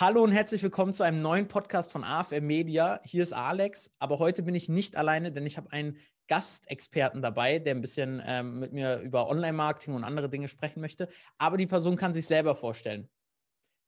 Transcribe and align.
Hallo 0.00 0.22
und 0.24 0.32
herzlich 0.32 0.62
willkommen 0.62 0.94
zu 0.94 1.02
einem 1.02 1.20
neuen 1.20 1.46
Podcast 1.46 1.92
von 1.92 2.04
AFM 2.04 2.46
Media. 2.46 3.02
Hier 3.04 3.22
ist 3.22 3.34
Alex, 3.34 3.94
aber 3.98 4.18
heute 4.18 4.42
bin 4.42 4.54
ich 4.54 4.66
nicht 4.66 4.96
alleine, 4.96 5.30
denn 5.30 5.44
ich 5.44 5.58
habe 5.58 5.70
einen 5.72 5.98
Gastexperten 6.26 7.20
dabei, 7.20 7.58
der 7.58 7.74
ein 7.74 7.82
bisschen 7.82 8.22
ähm, 8.24 8.60
mit 8.60 8.72
mir 8.72 9.00
über 9.00 9.28
Online-Marketing 9.28 9.92
und 9.92 10.04
andere 10.04 10.30
Dinge 10.30 10.48
sprechen 10.48 10.80
möchte. 10.80 11.10
Aber 11.36 11.58
die 11.58 11.66
Person 11.66 11.96
kann 11.96 12.14
sich 12.14 12.26
selber 12.26 12.56
vorstellen. 12.56 13.10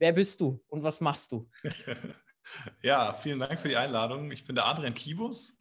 Wer 0.00 0.12
bist 0.12 0.42
du 0.42 0.62
und 0.68 0.82
was 0.82 1.00
machst 1.00 1.32
du? 1.32 1.48
ja, 2.82 3.14
vielen 3.14 3.40
Dank 3.40 3.58
für 3.58 3.68
die 3.68 3.78
Einladung. 3.78 4.30
Ich 4.32 4.44
bin 4.44 4.54
der 4.54 4.66
Adrian 4.66 4.92
Kivus 4.92 5.56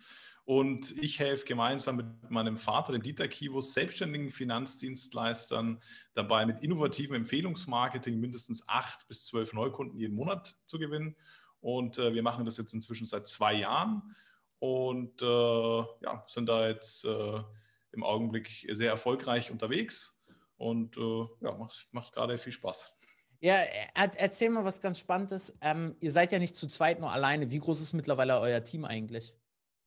und 0.45 0.97
ich 0.97 1.19
helfe 1.19 1.45
gemeinsam 1.45 1.97
mit 1.97 2.29
meinem 2.29 2.57
Vater, 2.57 2.93
dem 2.93 3.03
Dieter 3.03 3.27
Kivus, 3.27 3.73
selbstständigen 3.73 4.31
Finanzdienstleistern 4.31 5.81
dabei, 6.13 6.45
mit 6.45 6.63
innovativem 6.63 7.15
Empfehlungsmarketing 7.15 8.19
mindestens 8.19 8.67
acht 8.67 9.07
bis 9.07 9.25
zwölf 9.25 9.53
Neukunden 9.53 9.97
jeden 9.97 10.15
Monat 10.15 10.55
zu 10.65 10.79
gewinnen. 10.79 11.15
Und 11.59 11.99
äh, 11.99 12.13
wir 12.13 12.23
machen 12.23 12.45
das 12.45 12.57
jetzt 12.57 12.73
inzwischen 12.73 13.05
seit 13.05 13.27
zwei 13.27 13.53
Jahren 13.53 14.15
und 14.57 15.21
äh, 15.21 15.25
ja, 15.25 16.23
sind 16.27 16.47
da 16.47 16.67
jetzt 16.67 17.05
äh, 17.05 17.43
im 17.91 18.03
Augenblick 18.03 18.67
sehr 18.71 18.89
erfolgreich 18.89 19.51
unterwegs 19.51 20.23
und 20.57 20.97
äh, 20.97 21.27
ja, 21.41 21.55
macht, 21.55 21.87
macht 21.91 22.13
gerade 22.13 22.37
viel 22.37 22.53
Spaß. 22.53 22.97
Ja, 23.39 23.57
erzähl 23.95 24.51
mal 24.51 24.65
was 24.65 24.81
ganz 24.81 24.99
Spannendes. 24.99 25.57
Ähm, 25.61 25.95
ihr 25.99 26.11
seid 26.11 26.31
ja 26.31 26.37
nicht 26.37 26.55
zu 26.55 26.67
zweit 26.67 26.99
nur 26.99 27.11
alleine. 27.11 27.49
Wie 27.49 27.57
groß 27.57 27.81
ist 27.81 27.93
mittlerweile 27.93 28.39
euer 28.39 28.63
Team 28.63 28.85
eigentlich? 28.85 29.35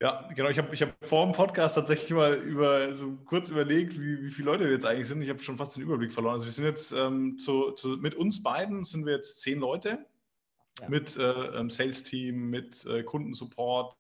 Ja, 0.01 0.29
genau. 0.35 0.49
Ich 0.49 0.59
habe 0.59 0.75
ich 0.75 0.83
hab 0.83 0.93
vor 1.05 1.25
dem 1.25 1.33
Podcast 1.33 1.77
tatsächlich 1.77 2.11
mal 2.11 2.35
über, 2.35 2.95
so 2.95 3.17
kurz 3.25 3.51
überlegt, 3.51 3.99
wie, 3.99 4.23
wie 4.23 4.31
viele 4.31 4.51
Leute 4.51 4.65
wir 4.65 4.73
jetzt 4.73 4.85
eigentlich 4.85 5.07
sind. 5.07 5.23
Ich 5.23 5.31
habe 5.31 5.39
schon 5.39 5.57
fast 5.57 5.77
den 5.77 5.83
Überblick 5.83 6.13
verloren. 6.13 6.35
Also 6.35 6.47
wir 6.47 6.53
sind 6.53 6.65
jetzt 6.65 6.93
ähm, 6.93 7.39
zu, 7.39 7.73
zu, 7.73 7.97
mit 7.97 8.15
uns 8.15 8.43
beiden 8.43 8.85
sind 8.85 9.07
wir 9.07 9.15
jetzt 9.15 9.41
zehn 9.41 9.61
Leute. 9.61 10.05
Ja. 10.81 10.89
Mit 10.89 11.17
äh, 11.17 11.23
ähm, 11.23 11.71
Sales-Team, 11.71 12.51
mit 12.51 12.85
äh, 12.87 13.05
Kundensupport, 13.05 13.97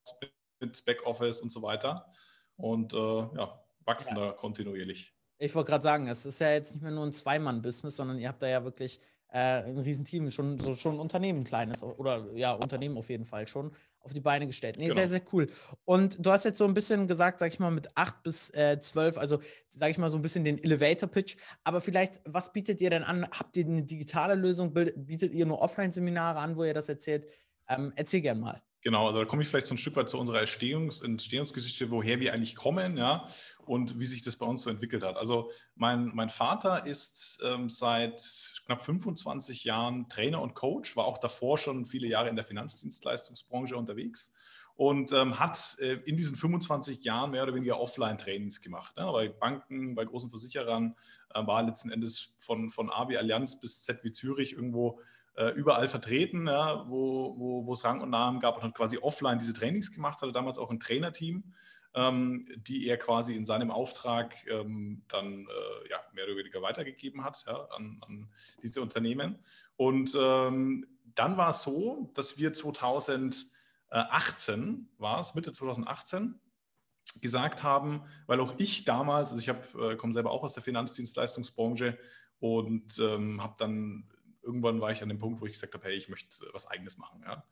mit, 0.60 0.84
Backoffice 0.84 1.40
und 1.40 1.50
so 1.50 1.62
weiter. 1.62 2.12
Und 2.56 2.92
äh, 2.92 2.96
ja, 2.96 3.60
wachsen 3.84 4.16
ja. 4.16 4.26
da 4.26 4.32
kontinuierlich. 4.32 5.14
Ich 5.38 5.54
wollte 5.54 5.70
gerade 5.70 5.84
sagen, 5.84 6.08
es 6.08 6.26
ist 6.26 6.40
ja 6.40 6.50
jetzt 6.52 6.74
nicht 6.74 6.82
mehr 6.82 6.90
nur 6.90 7.04
ein 7.04 7.12
Zweimann-Business, 7.12 7.96
sondern 7.96 8.18
ihr 8.18 8.28
habt 8.28 8.42
da 8.42 8.48
ja 8.48 8.64
wirklich 8.64 9.00
äh, 9.28 9.62
ein 9.62 9.78
Riesenteam, 9.78 10.30
schon, 10.30 10.58
so, 10.58 10.74
schon 10.74 10.96
ein 10.96 11.00
Unternehmen, 11.00 11.40
ein 11.40 11.44
kleines, 11.44 11.82
oder 11.82 12.26
ja, 12.34 12.52
Unternehmen 12.52 12.96
auf 12.96 13.10
jeden 13.10 13.26
Fall 13.26 13.46
schon 13.46 13.72
auf 14.04 14.12
die 14.12 14.20
Beine 14.20 14.46
gestellt. 14.46 14.76
Nee, 14.76 14.84
genau. 14.84 14.96
sehr, 14.96 15.08
sehr 15.08 15.22
cool. 15.32 15.48
Und 15.84 16.24
du 16.24 16.30
hast 16.30 16.44
jetzt 16.44 16.58
so 16.58 16.64
ein 16.64 16.74
bisschen 16.74 17.06
gesagt, 17.06 17.40
sag 17.40 17.52
ich 17.52 17.58
mal, 17.58 17.70
mit 17.70 17.96
8 17.96 18.22
bis 18.22 18.50
äh, 18.50 18.78
12, 18.78 19.18
also 19.18 19.40
sag 19.70 19.90
ich 19.90 19.98
mal 19.98 20.10
so 20.10 20.18
ein 20.18 20.22
bisschen 20.22 20.44
den 20.44 20.62
Elevator-Pitch. 20.62 21.36
Aber 21.64 21.80
vielleicht, 21.80 22.20
was 22.24 22.52
bietet 22.52 22.80
ihr 22.80 22.90
denn 22.90 23.02
an? 23.02 23.26
Habt 23.30 23.56
ihr 23.56 23.64
eine 23.64 23.82
digitale 23.82 24.34
Lösung? 24.34 24.74
Bietet 24.74 25.32
ihr 25.32 25.46
nur 25.46 25.60
Offline-Seminare 25.60 26.38
an, 26.38 26.56
wo 26.56 26.64
ihr 26.64 26.74
das 26.74 26.88
erzählt? 26.88 27.26
Ähm, 27.68 27.92
erzähl 27.96 28.20
gern 28.20 28.40
mal. 28.40 28.62
Genau, 28.84 29.06
also 29.06 29.20
da 29.20 29.24
komme 29.24 29.42
ich 29.42 29.48
vielleicht 29.48 29.66
so 29.66 29.74
ein 29.74 29.78
Stück 29.78 29.96
weit 29.96 30.10
zu 30.10 30.18
unserer 30.18 30.40
Entstehungs 30.40 31.00
Entstehungsgeschichte, 31.00 31.90
woher 31.90 32.20
wir 32.20 32.34
eigentlich 32.34 32.54
kommen, 32.54 32.98
ja, 32.98 33.26
und 33.64 33.98
wie 33.98 34.04
sich 34.04 34.22
das 34.22 34.36
bei 34.36 34.44
uns 34.44 34.60
so 34.60 34.68
entwickelt 34.68 35.02
hat. 35.02 35.16
Also 35.16 35.50
mein, 35.74 36.10
mein 36.14 36.28
Vater 36.28 36.84
ist 36.84 37.42
ähm, 37.42 37.70
seit 37.70 38.20
knapp 38.66 38.84
25 38.84 39.64
Jahren 39.64 40.10
Trainer 40.10 40.42
und 40.42 40.54
Coach, 40.54 40.96
war 40.96 41.06
auch 41.06 41.16
davor 41.16 41.56
schon 41.56 41.86
viele 41.86 42.08
Jahre 42.08 42.28
in 42.28 42.36
der 42.36 42.44
Finanzdienstleistungsbranche 42.44 43.74
unterwegs 43.74 44.34
und 44.76 45.12
ähm, 45.12 45.38
hat 45.38 45.78
äh, 45.80 45.94
in 46.04 46.18
diesen 46.18 46.36
25 46.36 47.04
Jahren 47.04 47.30
mehr 47.30 47.44
oder 47.44 47.54
weniger 47.54 47.80
Offline-Trainings 47.80 48.60
gemacht. 48.60 48.98
Ne? 48.98 49.08
Bei 49.10 49.30
Banken, 49.30 49.94
bei 49.94 50.04
großen 50.04 50.28
Versicherern, 50.28 50.94
äh, 51.32 51.46
war 51.46 51.62
letzten 51.62 51.90
Endes 51.90 52.34
von, 52.36 52.68
von 52.68 52.90
A 52.90 53.08
wie 53.08 53.16
Allianz 53.16 53.58
bis 53.58 53.82
Z 53.84 54.04
wie 54.04 54.12
Zürich 54.12 54.52
irgendwo 54.52 55.00
äh, 55.36 55.50
überall 55.50 55.88
vertreten, 55.88 56.46
ja, 56.46 56.84
wo, 56.88 57.34
wo, 57.66 57.72
es 57.72 57.84
Rang 57.84 58.00
und 58.00 58.10
Namen 58.10 58.40
gab 58.40 58.56
und 58.56 58.62
hat 58.62 58.74
quasi 58.74 58.98
offline 58.98 59.38
diese 59.38 59.52
Trainings 59.52 59.92
gemacht, 59.92 60.22
hatte 60.22 60.32
damals 60.32 60.58
auch 60.58 60.70
ein 60.70 60.80
Trainerteam, 60.80 61.52
ähm, 61.94 62.48
die 62.56 62.86
er 62.86 62.96
quasi 62.98 63.34
in 63.34 63.44
seinem 63.44 63.70
Auftrag 63.70 64.34
ähm, 64.48 65.02
dann 65.08 65.46
äh, 65.46 65.90
ja, 65.90 65.98
mehr 66.12 66.24
oder 66.26 66.36
weniger 66.36 66.62
weitergegeben 66.62 67.24
hat 67.24 67.44
ja, 67.46 67.68
an, 67.76 68.00
an, 68.06 68.28
diese 68.62 68.80
Unternehmen. 68.80 69.38
Und 69.76 70.16
ähm, 70.18 70.86
dann 71.14 71.36
war 71.36 71.50
es 71.50 71.62
so, 71.62 72.10
dass 72.14 72.38
wir 72.38 72.52
2018 72.52 74.88
war 74.98 75.20
es, 75.20 75.34
Mitte 75.34 75.52
2018, 75.52 76.40
gesagt 77.20 77.62
haben, 77.62 78.02
weil 78.26 78.40
auch 78.40 78.54
ich 78.58 78.84
damals, 78.84 79.32
also 79.32 79.42
ich 79.42 79.48
äh, 79.78 79.96
komme 79.96 80.12
selber 80.12 80.30
auch 80.30 80.42
aus 80.42 80.54
der 80.54 80.62
Finanzdienstleistungsbranche 80.62 81.98
und 82.40 82.98
ähm, 82.98 83.42
habe 83.42 83.54
dann 83.58 84.08
irgendwann 84.44 84.80
war 84.80 84.92
ich 84.92 85.02
an 85.02 85.08
dem 85.08 85.18
Punkt, 85.18 85.40
wo 85.40 85.46
ich 85.46 85.52
gesagt 85.52 85.74
habe, 85.74 85.84
hey, 85.84 85.94
ich 85.94 86.08
möchte 86.08 86.46
was 86.52 86.66
Eigenes 86.66 86.98
machen. 86.98 87.22
Ja? 87.24 87.44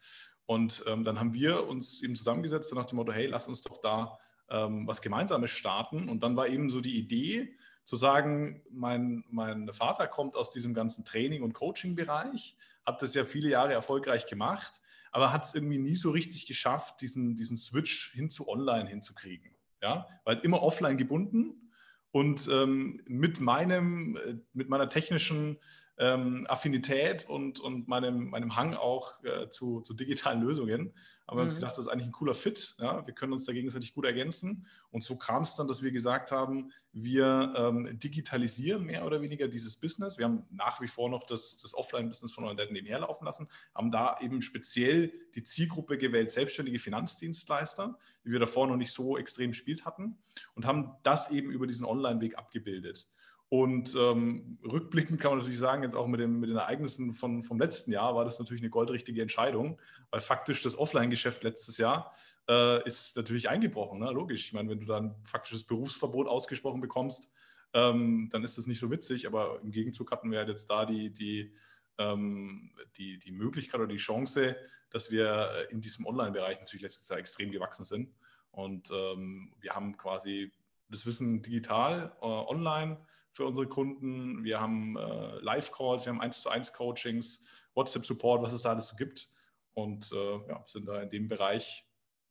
Und 0.47 0.85
ähm, 0.87 1.05
dann 1.05 1.19
haben 1.19 1.35
wir 1.35 1.67
uns 1.69 2.03
eben 2.03 2.17
zusammengesetzt 2.17 2.75
nach 2.75 2.85
dem 2.85 2.97
Motto, 2.97 3.13
hey, 3.13 3.27
lass 3.27 3.49
uns 3.49 3.63
doch 3.63 3.79
da 3.79 4.19
ähm, 4.51 4.87
was 4.87 5.03
Gemeinsames 5.03 5.51
starten. 5.51 6.09
Und 6.09 6.23
dann 6.23 6.37
war 6.37 6.49
eben 6.49 6.71
so 6.71 6.81
die 6.81 6.99
Idee 6.99 7.57
zu 7.85 7.97
sagen, 7.97 8.63
mein, 8.71 9.25
mein 9.29 9.73
Vater 9.73 10.07
kommt 10.07 10.37
aus 10.37 10.51
diesem 10.51 10.75
ganzen 10.75 11.05
Training- 11.05 11.43
und 11.43 11.53
Coaching-Bereich, 11.55 12.57
hat 12.85 13.03
das 13.03 13.15
ja 13.15 13.25
viele 13.25 13.49
Jahre 13.49 13.73
erfolgreich 13.73 14.27
gemacht, 14.27 14.81
aber 15.11 15.33
hat 15.33 15.45
es 15.45 15.55
irgendwie 15.55 15.79
nie 15.79 15.97
so 15.97 16.11
richtig 16.11 16.47
geschafft, 16.47 17.01
diesen, 17.01 17.35
diesen 17.35 17.57
Switch 17.57 18.13
hin 18.13 18.31
zu 18.31 18.49
online 18.49 18.89
hinzukriegen. 18.89 19.55
Ja? 19.81 20.07
Weil 20.25 20.39
immer 20.39 20.63
offline 20.63 20.97
gebunden 20.97 21.71
und 22.13 22.49
ähm, 22.49 23.01
mit, 23.07 23.41
meinem, 23.41 24.17
äh, 24.17 24.37
mit 24.53 24.69
meiner 24.69 24.89
technischen 24.89 25.59
ähm, 25.99 26.47
Affinität 26.49 27.29
und, 27.29 27.61
und 27.61 27.89
meinem, 27.89 28.31
meinem 28.31 28.57
Hang 28.57 28.75
auch 28.75 29.23
äh, 29.25 29.49
zu, 29.49 29.81
zu 29.83 29.95
digitalen 29.95 30.43
Lösungen 30.43 30.95
haben 31.33 31.39
wir 31.39 31.43
uns 31.45 31.53
mhm. 31.53 31.61
gedacht, 31.61 31.79
das 31.79 31.87
ist 31.87 31.91
eigentlich 31.91 32.09
ein 32.09 32.13
cooler 32.13 32.35
Fit. 32.35 32.75
Ja? 32.79 33.07
Wir 33.07 33.15
können 33.15 33.33
uns 33.33 33.45
da 33.47 33.53
gegenseitig 33.53 33.95
gut 33.95 34.05
ergänzen. 34.05 34.67
Und 34.91 35.05
so 35.05 35.17
kam 35.17 35.43
es 35.43 35.55
dann, 35.55 35.69
dass 35.69 35.83
wir 35.83 35.91
gesagt 35.93 36.31
haben, 36.33 36.73
wir 36.93 37.55
ähm, 37.57 37.99
digitalisieren 37.99 38.85
mehr 38.85 39.07
oder 39.07 39.23
weniger 39.23 39.49
dieses 39.49 39.77
Business. 39.77 40.19
Wir 40.19 40.27
haben 40.27 40.45
nach 40.51 40.81
wie 40.81 40.89
vor 40.89 41.09
noch 41.09 41.25
das, 41.25 41.57
das 41.57 41.75
Offline-Business 41.75 42.33
von 42.33 42.45
Online 42.45 42.73
nebenher 42.73 42.99
laufen 42.99 43.25
lassen, 43.25 43.49
haben 43.75 43.91
da 43.91 44.17
eben 44.21 44.43
speziell 44.43 45.13
die 45.35 45.43
Zielgruppe 45.43 45.97
gewählt, 45.97 46.31
selbstständige 46.31 46.79
Finanzdienstleister, 46.79 47.97
die 48.25 48.33
wir 48.33 48.41
davor 48.41 48.67
noch 48.67 48.77
nicht 48.77 48.93
so 48.93 49.17
extrem 49.17 49.53
gespielt 49.53 49.87
hatten 49.87 50.19
und 50.55 50.67
haben 50.67 50.97
das 51.03 51.31
eben 51.31 51.51
über 51.51 51.67
diesen 51.67 51.87
Online-Weg 51.87 52.37
abgebildet. 52.37 53.09
Und 53.53 53.95
ähm, 53.97 54.57
rückblickend 54.65 55.21
kann 55.21 55.33
man 55.33 55.41
natürlich 55.41 55.59
sagen, 55.59 55.83
jetzt 55.83 55.95
auch 55.95 56.07
mit, 56.07 56.21
dem, 56.21 56.41
mit 56.41 56.49
den 56.49 56.57
Ereignissen 56.57 57.13
von, 57.13 57.43
vom 57.43 57.61
letzten 57.61 57.93
Jahr 57.93 58.15
war 58.15 58.25
das 58.25 58.39
natürlich 58.39 58.63
eine 58.63 58.71
goldrichtige 58.71 59.21
Entscheidung, 59.21 59.79
weil 60.09 60.23
faktisch 60.23 60.63
das 60.63 60.79
Offline-Geschäft 60.79 61.45
letztes 61.45 61.77
Jahr 61.77 62.15
äh, 62.49 62.83
ist 62.89 63.15
natürlich 63.15 63.51
eingebrochen. 63.51 63.99
Ne? 63.99 64.11
Logisch. 64.11 64.47
Ich 64.47 64.53
meine, 64.55 64.71
wenn 64.71 64.81
du 64.81 64.87
dann 64.87 65.17
faktisches 65.23 65.65
Berufsverbot 65.65 66.29
ausgesprochen 66.29 66.81
bekommst, 66.81 67.31
ähm, 67.75 68.31
dann 68.33 68.43
ist 68.43 68.57
das 68.57 68.67
nicht 68.67 68.81
so 68.81 68.91
witzig. 68.91 69.27
Aber 69.27 69.61
im 69.61 69.71
Gegenzug 69.71 70.11
hatten 70.13 70.31
wir 70.31 70.39
halt 70.39 70.49
jetzt 70.49 70.71
da 70.71 70.87
die, 70.87 71.11
die, 71.11 71.53
ähm, 71.99 72.71
die, 72.97 73.19
die 73.19 73.33
Möglichkeit 73.33 73.81
oder 73.81 73.93
die 73.93 73.99
Chance, 73.99 74.57
dass 74.89 75.11
wir 75.11 75.69
in 75.69 75.83
diesem 75.83 76.07
Online-Bereich 76.07 76.59
natürlich 76.59 76.85
letztes 76.85 77.07
Jahr 77.11 77.19
extrem 77.19 77.51
gewachsen 77.51 77.85
sind. 77.85 78.15
Und 78.51 78.91
ähm, 78.91 79.53
wir 79.61 79.75
haben 79.75 79.99
quasi 79.99 80.53
das 80.89 81.05
Wissen 81.05 81.43
digital, 81.43 82.17
äh, 82.23 82.25
online 82.25 82.97
für 83.33 83.47
unsere 83.47 83.67
Kunden. 83.67 84.45
Wir 84.45 84.61
haben 84.61 84.97
äh, 84.97 85.39
Live-Calls, 85.41 86.05
wir 86.05 86.13
haben 86.13 86.21
1 86.21 86.43
zu 86.43 86.51
1 86.51 86.73
Coachings, 86.73 87.45
WhatsApp-Support, 87.75 88.43
was 88.43 88.53
es 88.53 88.63
da 88.63 88.71
alles 88.71 88.89
so 88.89 88.97
gibt. 88.97 89.29
Und 89.75 90.13
äh, 90.13 90.49
ja, 90.49 90.63
sind 90.67 90.87
da 90.87 91.01
in 91.03 91.09
dem 91.09 91.29
Bereich 91.29 91.87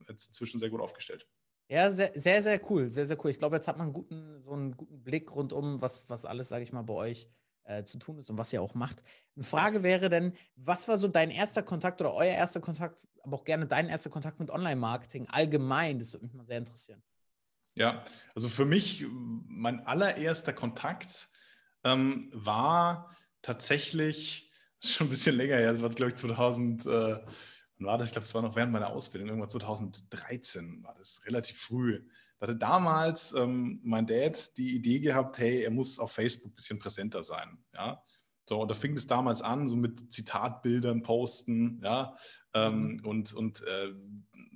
jetzt 0.07 0.27
inzwischen 0.27 0.59
sehr 0.59 0.69
gut 0.69 0.81
aufgestellt. 0.81 1.27
Ja, 1.69 1.89
sehr, 1.89 2.11
sehr, 2.13 2.43
sehr 2.43 2.61
cool. 2.69 2.91
Sehr, 2.91 3.05
sehr 3.05 3.17
cool. 3.23 3.31
Ich 3.31 3.39
glaube, 3.39 3.55
jetzt 3.55 3.67
hat 3.67 3.77
man 3.77 3.87
einen 3.87 3.93
guten, 3.93 4.41
so 4.41 4.51
einen 4.51 4.75
guten 4.75 5.03
Blick 5.03 5.33
rundum, 5.33 5.81
was, 5.81 6.09
was 6.09 6.25
alles, 6.25 6.49
sage 6.49 6.63
ich 6.63 6.73
mal, 6.73 6.81
bei 6.81 6.93
euch 6.93 7.29
äh, 7.63 7.83
zu 7.83 7.97
tun 7.97 8.17
ist 8.19 8.29
und 8.29 8.37
was 8.37 8.51
ihr 8.51 8.61
auch 8.61 8.73
macht. 8.73 9.03
Eine 9.35 9.45
Frage 9.45 9.81
wäre 9.81 10.09
denn, 10.09 10.33
was 10.55 10.87
war 10.87 10.97
so 10.97 11.07
dein 11.07 11.31
erster 11.31 11.63
Kontakt 11.63 12.01
oder 12.01 12.13
euer 12.13 12.33
erster 12.33 12.59
Kontakt, 12.59 13.07
aber 13.23 13.37
auch 13.37 13.45
gerne 13.45 13.67
dein 13.67 13.87
erster 13.87 14.09
Kontakt 14.09 14.39
mit 14.39 14.51
Online-Marketing 14.51 15.27
allgemein? 15.29 15.99
Das 15.99 16.13
würde 16.13 16.25
mich 16.25 16.33
mal 16.33 16.45
sehr 16.45 16.57
interessieren. 16.57 17.01
Ja, 17.73 18.03
also 18.35 18.49
für 18.49 18.65
mich, 18.65 19.05
mein 19.09 19.85
allererster 19.85 20.53
Kontakt 20.53 21.29
ähm, 21.83 22.29
war 22.33 23.15
tatsächlich, 23.41 24.51
das 24.79 24.89
ist 24.89 24.95
schon 24.97 25.07
ein 25.07 25.11
bisschen 25.11 25.35
länger 25.37 25.55
her, 25.55 25.71
das 25.71 25.81
war 25.81 25.89
glaube 25.89 26.09
ich 26.09 26.17
2000, 26.17 26.85
äh, 26.85 26.89
wann 26.89 27.25
war 27.79 27.97
das? 27.97 28.07
Ich 28.07 28.13
glaube, 28.13 28.25
es 28.25 28.33
war 28.33 28.41
noch 28.41 28.55
während 28.55 28.73
meiner 28.73 28.89
Ausbildung, 28.89 29.29
irgendwann 29.29 29.49
2013 29.49 30.83
war 30.83 30.95
das, 30.97 31.21
relativ 31.25 31.57
früh. 31.57 32.05
Da 32.39 32.47
hatte 32.47 32.57
damals 32.57 33.33
ähm, 33.33 33.79
mein 33.83 34.07
Dad 34.07 34.57
die 34.57 34.75
Idee 34.75 34.99
gehabt, 34.99 35.37
hey, 35.37 35.61
er 35.63 35.71
muss 35.71 35.99
auf 35.99 36.11
Facebook 36.11 36.53
ein 36.53 36.55
bisschen 36.55 36.79
präsenter 36.79 37.23
sein. 37.23 37.63
Ja? 37.73 38.03
So, 38.45 38.61
und 38.61 38.69
da 38.69 38.73
fing 38.73 38.93
es 38.93 39.07
damals 39.07 39.41
an, 39.41 39.67
so 39.67 39.75
mit 39.75 40.11
Zitatbildern 40.13 41.03
posten, 41.03 41.79
ja, 41.83 42.17
ähm, 42.53 42.93
mhm. 42.93 43.05
und, 43.05 43.33
und 43.33 43.61
äh, 43.61 43.93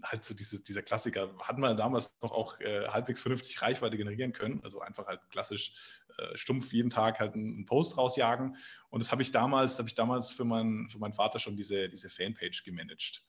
halt 0.04 0.24
so 0.24 0.34
dieses, 0.34 0.64
dieser 0.64 0.82
Klassiker, 0.82 1.30
hat 1.40 1.58
man 1.58 1.78
damals 1.78 2.14
noch 2.22 2.32
auch 2.32 2.60
äh, 2.60 2.88
halbwegs 2.88 3.22
vernünftig 3.22 3.62
Reichweite 3.62 3.98
generieren 3.98 4.34
können, 4.34 4.62
also 4.64 4.82
einfach 4.82 5.08
halt 5.08 5.22
klassisch 5.30 5.74
äh, 6.18 6.38
stumpf 6.38 6.74
jeden 6.74 6.90
Tag 6.90 7.20
halt 7.20 7.36
einen 7.36 7.66
Post 7.66 7.98
rausjagen. 7.98 8.58
Und 8.90 9.04
das 9.04 9.12
habe 9.12 9.22
ich 9.22 9.32
damals, 9.32 9.78
habe 9.78 9.88
ich 9.88 9.96
damals 9.96 10.32
für, 10.32 10.46
mein, 10.46 10.88
für 10.90 11.00
meinen 11.00 11.14
Vater 11.14 11.40
schon 11.40 11.56
diese, 11.56 11.90
diese 11.90 12.10
Fanpage 12.10 12.64
gemanagt. 12.64 13.24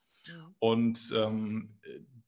Und 0.59 1.13
ähm, 1.15 1.79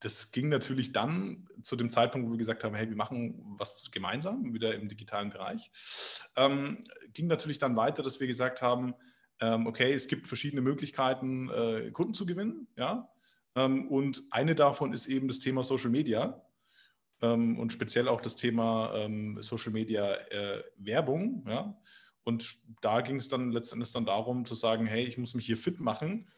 das 0.00 0.30
ging 0.30 0.48
natürlich 0.48 0.92
dann 0.92 1.48
zu 1.62 1.76
dem 1.76 1.90
Zeitpunkt, 1.90 2.28
wo 2.28 2.32
wir 2.32 2.38
gesagt 2.38 2.62
haben, 2.64 2.74
hey, 2.74 2.88
wir 2.88 2.96
machen 2.96 3.56
was 3.58 3.90
gemeinsam, 3.90 4.54
wieder 4.54 4.74
im 4.74 4.88
digitalen 4.88 5.30
Bereich. 5.30 5.70
Ähm, 6.36 6.80
ging 7.12 7.26
natürlich 7.26 7.58
dann 7.58 7.76
weiter, 7.76 8.02
dass 8.02 8.20
wir 8.20 8.26
gesagt 8.26 8.62
haben, 8.62 8.94
ähm, 9.40 9.66
okay, 9.66 9.92
es 9.92 10.08
gibt 10.08 10.26
verschiedene 10.26 10.62
Möglichkeiten, 10.62 11.48
äh, 11.50 11.90
Kunden 11.90 12.14
zu 12.14 12.26
gewinnen, 12.26 12.68
ja. 12.76 13.08
Ähm, 13.54 13.88
und 13.88 14.22
eine 14.30 14.54
davon 14.54 14.92
ist 14.92 15.06
eben 15.06 15.28
das 15.28 15.40
Thema 15.40 15.64
Social 15.64 15.90
Media 15.90 16.42
ähm, 17.22 17.58
und 17.58 17.72
speziell 17.72 18.08
auch 18.08 18.20
das 18.20 18.36
Thema 18.36 18.94
ähm, 18.94 19.40
Social 19.42 19.72
Media 19.72 20.14
äh, 20.14 20.62
Werbung, 20.76 21.44
ja. 21.48 21.76
Und 22.24 22.58
da 22.82 23.00
ging 23.00 23.16
es 23.16 23.28
dann 23.28 23.52
letztendlich 23.52 23.90
dann 23.92 24.04
darum 24.04 24.44
zu 24.44 24.54
sagen, 24.54 24.86
hey, 24.86 25.04
ich 25.04 25.16
muss 25.16 25.34
mich 25.34 25.46
hier 25.46 25.56
fit 25.56 25.80
machen, 25.80 26.28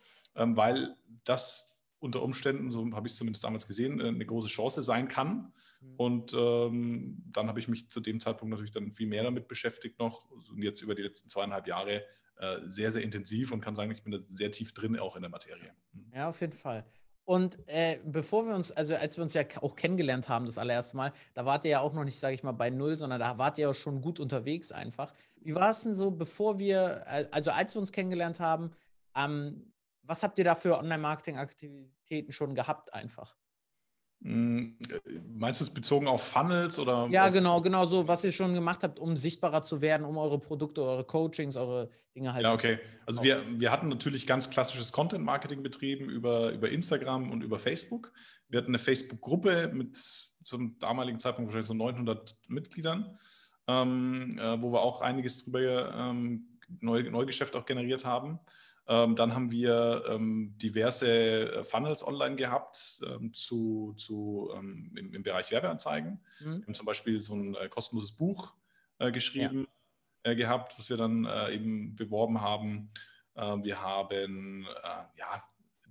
weil 0.56 0.96
das 1.24 1.78
unter 1.98 2.22
Umständen, 2.22 2.70
so 2.70 2.90
habe 2.92 3.06
ich 3.06 3.12
es 3.12 3.18
zumindest 3.18 3.44
damals 3.44 3.66
gesehen, 3.66 4.00
äh, 4.00 4.08
eine 4.08 4.26
große 4.26 4.48
Chance 4.48 4.82
sein 4.82 5.08
kann. 5.08 5.52
Mhm. 5.80 5.94
Und 5.96 6.34
ähm, 6.34 7.22
dann 7.32 7.48
habe 7.48 7.60
ich 7.60 7.68
mich 7.68 7.88
zu 7.90 8.00
dem 8.00 8.20
Zeitpunkt 8.20 8.50
natürlich 8.50 8.72
dann 8.72 8.92
viel 8.92 9.06
mehr 9.06 9.22
damit 9.22 9.48
beschäftigt 9.48 9.98
noch 9.98 10.30
und 10.30 10.62
jetzt 10.62 10.82
über 10.82 10.94
die 10.94 11.02
letzten 11.02 11.28
zweieinhalb 11.28 11.66
Jahre 11.66 12.04
äh, 12.36 12.58
sehr, 12.62 12.90
sehr 12.90 13.02
intensiv 13.02 13.52
und 13.52 13.60
kann 13.60 13.76
sagen, 13.76 13.90
ich 13.90 14.02
bin 14.02 14.12
da 14.12 14.18
sehr 14.24 14.50
tief 14.50 14.72
drin 14.72 14.98
auch 14.98 15.16
in 15.16 15.22
der 15.22 15.30
Materie. 15.30 15.72
Mhm. 15.92 16.12
Ja, 16.14 16.30
auf 16.30 16.40
jeden 16.40 16.54
Fall. 16.54 16.84
Und 17.24 17.58
äh, 17.68 18.00
bevor 18.04 18.46
wir 18.46 18.54
uns, 18.54 18.72
also 18.72 18.96
als 18.96 19.16
wir 19.16 19.22
uns 19.22 19.34
ja 19.34 19.44
auch 19.60 19.76
kennengelernt 19.76 20.28
haben, 20.28 20.46
das 20.46 20.58
allererste 20.58 20.96
Mal, 20.96 21.12
da 21.34 21.44
wart 21.44 21.64
ihr 21.64 21.70
ja 21.70 21.80
auch 21.80 21.92
noch 21.92 22.04
nicht, 22.04 22.18
sage 22.18 22.34
ich 22.34 22.42
mal, 22.42 22.52
bei 22.52 22.70
Null, 22.70 22.98
sondern 22.98 23.20
da 23.20 23.38
wart 23.38 23.58
ihr 23.58 23.68
ja 23.68 23.74
schon 23.74 24.00
gut 24.00 24.18
unterwegs 24.18 24.72
einfach. 24.72 25.12
Wie 25.36 25.54
war 25.54 25.70
es 25.70 25.82
denn 25.82 25.94
so, 25.94 26.10
bevor 26.10 26.58
wir, 26.58 27.06
also 27.30 27.52
als 27.52 27.74
wir 27.76 27.80
uns 27.80 27.92
kennengelernt 27.92 28.40
haben, 28.40 28.72
ähm, 29.14 29.72
was 30.02 30.22
habt 30.22 30.38
ihr 30.38 30.44
da 30.44 30.54
für 30.54 30.78
Online-Marketing-Aktivitäten 30.78 32.32
schon 32.32 32.54
gehabt 32.54 32.92
einfach? 32.94 33.36
Hm, 34.22 34.76
meinst 35.34 35.60
du 35.60 35.64
es 35.64 35.72
bezogen 35.72 36.06
auf 36.06 36.22
Funnels 36.22 36.78
oder? 36.78 37.08
Ja, 37.10 37.30
genau, 37.30 37.62
genau 37.62 37.86
so, 37.86 38.06
was 38.06 38.22
ihr 38.22 38.32
schon 38.32 38.52
gemacht 38.52 38.84
habt, 38.84 38.98
um 38.98 39.16
sichtbarer 39.16 39.62
zu 39.62 39.80
werden, 39.80 40.04
um 40.04 40.18
eure 40.18 40.38
Produkte, 40.38 40.82
eure 40.82 41.04
Coachings, 41.04 41.56
eure 41.56 41.88
Dinge 42.14 42.34
halt 42.34 42.44
ja, 42.44 42.52
okay. 42.52 42.78
Also 43.06 43.22
wir, 43.22 43.42
wir 43.58 43.72
hatten 43.72 43.88
natürlich 43.88 44.26
ganz 44.26 44.50
klassisches 44.50 44.92
Content-Marketing 44.92 45.62
betrieben 45.62 46.10
über, 46.10 46.52
über 46.52 46.68
Instagram 46.68 47.30
und 47.30 47.42
über 47.42 47.58
Facebook. 47.58 48.12
Wir 48.48 48.58
hatten 48.58 48.72
eine 48.72 48.78
Facebook-Gruppe 48.78 49.70
mit 49.72 49.96
zum 49.96 50.78
damaligen 50.78 51.18
Zeitpunkt 51.18 51.48
wahrscheinlich 51.48 51.68
so 51.68 51.74
900 51.74 52.36
Mitgliedern, 52.48 53.18
ähm, 53.68 54.38
äh, 54.38 54.60
wo 54.60 54.70
wir 54.70 54.82
auch 54.82 55.00
einiges 55.00 55.44
drüber 55.44 55.94
ähm, 55.94 56.58
Neugeschäft 56.80 57.56
auch 57.56 57.64
generiert 57.64 58.04
haben. 58.04 58.38
Ähm, 58.88 59.14
dann 59.14 59.34
haben 59.34 59.50
wir 59.50 60.04
ähm, 60.08 60.54
diverse 60.56 61.52
äh, 61.52 61.64
Funnels 61.64 62.04
online 62.06 62.36
gehabt 62.36 63.00
ähm, 63.06 63.32
zu, 63.32 63.94
zu, 63.96 64.50
im, 64.56 65.14
im, 65.14 65.22
Bereich 65.22 65.50
Werbeanzeigen. 65.50 66.20
Mhm. 66.40 66.58
Wir 66.58 66.66
haben 66.66 66.74
zum 66.74 66.86
Beispiel 66.86 67.22
so 67.22 67.34
ein 67.34 67.54
äh, 67.54 67.68
kostenloses 67.68 68.12
Buch 68.12 68.54
äh, 68.98 69.12
geschrieben 69.12 69.68
ja. 70.26 70.34
gehabt, 70.34 70.76
was 70.78 70.90
wir 70.90 70.96
dann 70.96 71.26
eben 71.50 71.96
beworben 71.96 72.40
haben. 72.40 72.90
Wir 73.34 73.80
haben 73.80 74.66
ja, 75.16 75.44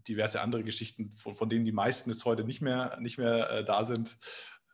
diverse 0.07 0.41
andere 0.41 0.63
Geschichten, 0.63 1.15
von, 1.15 1.33
von, 1.33 1.49
denen 1.49 1.65
die 1.65 1.71
meisten 1.71 2.11
jetzt 2.11 2.25
heute 2.25 2.43
nicht 2.43 2.61
mehr, 2.61 2.99
nicht 2.99 3.17
mehr 3.17 3.63
da 3.63 3.85
sind, 3.85 4.17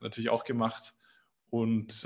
natürlich 0.01 0.29
auch 0.29 0.43
gemacht. 0.43 0.93
Und 1.49 2.05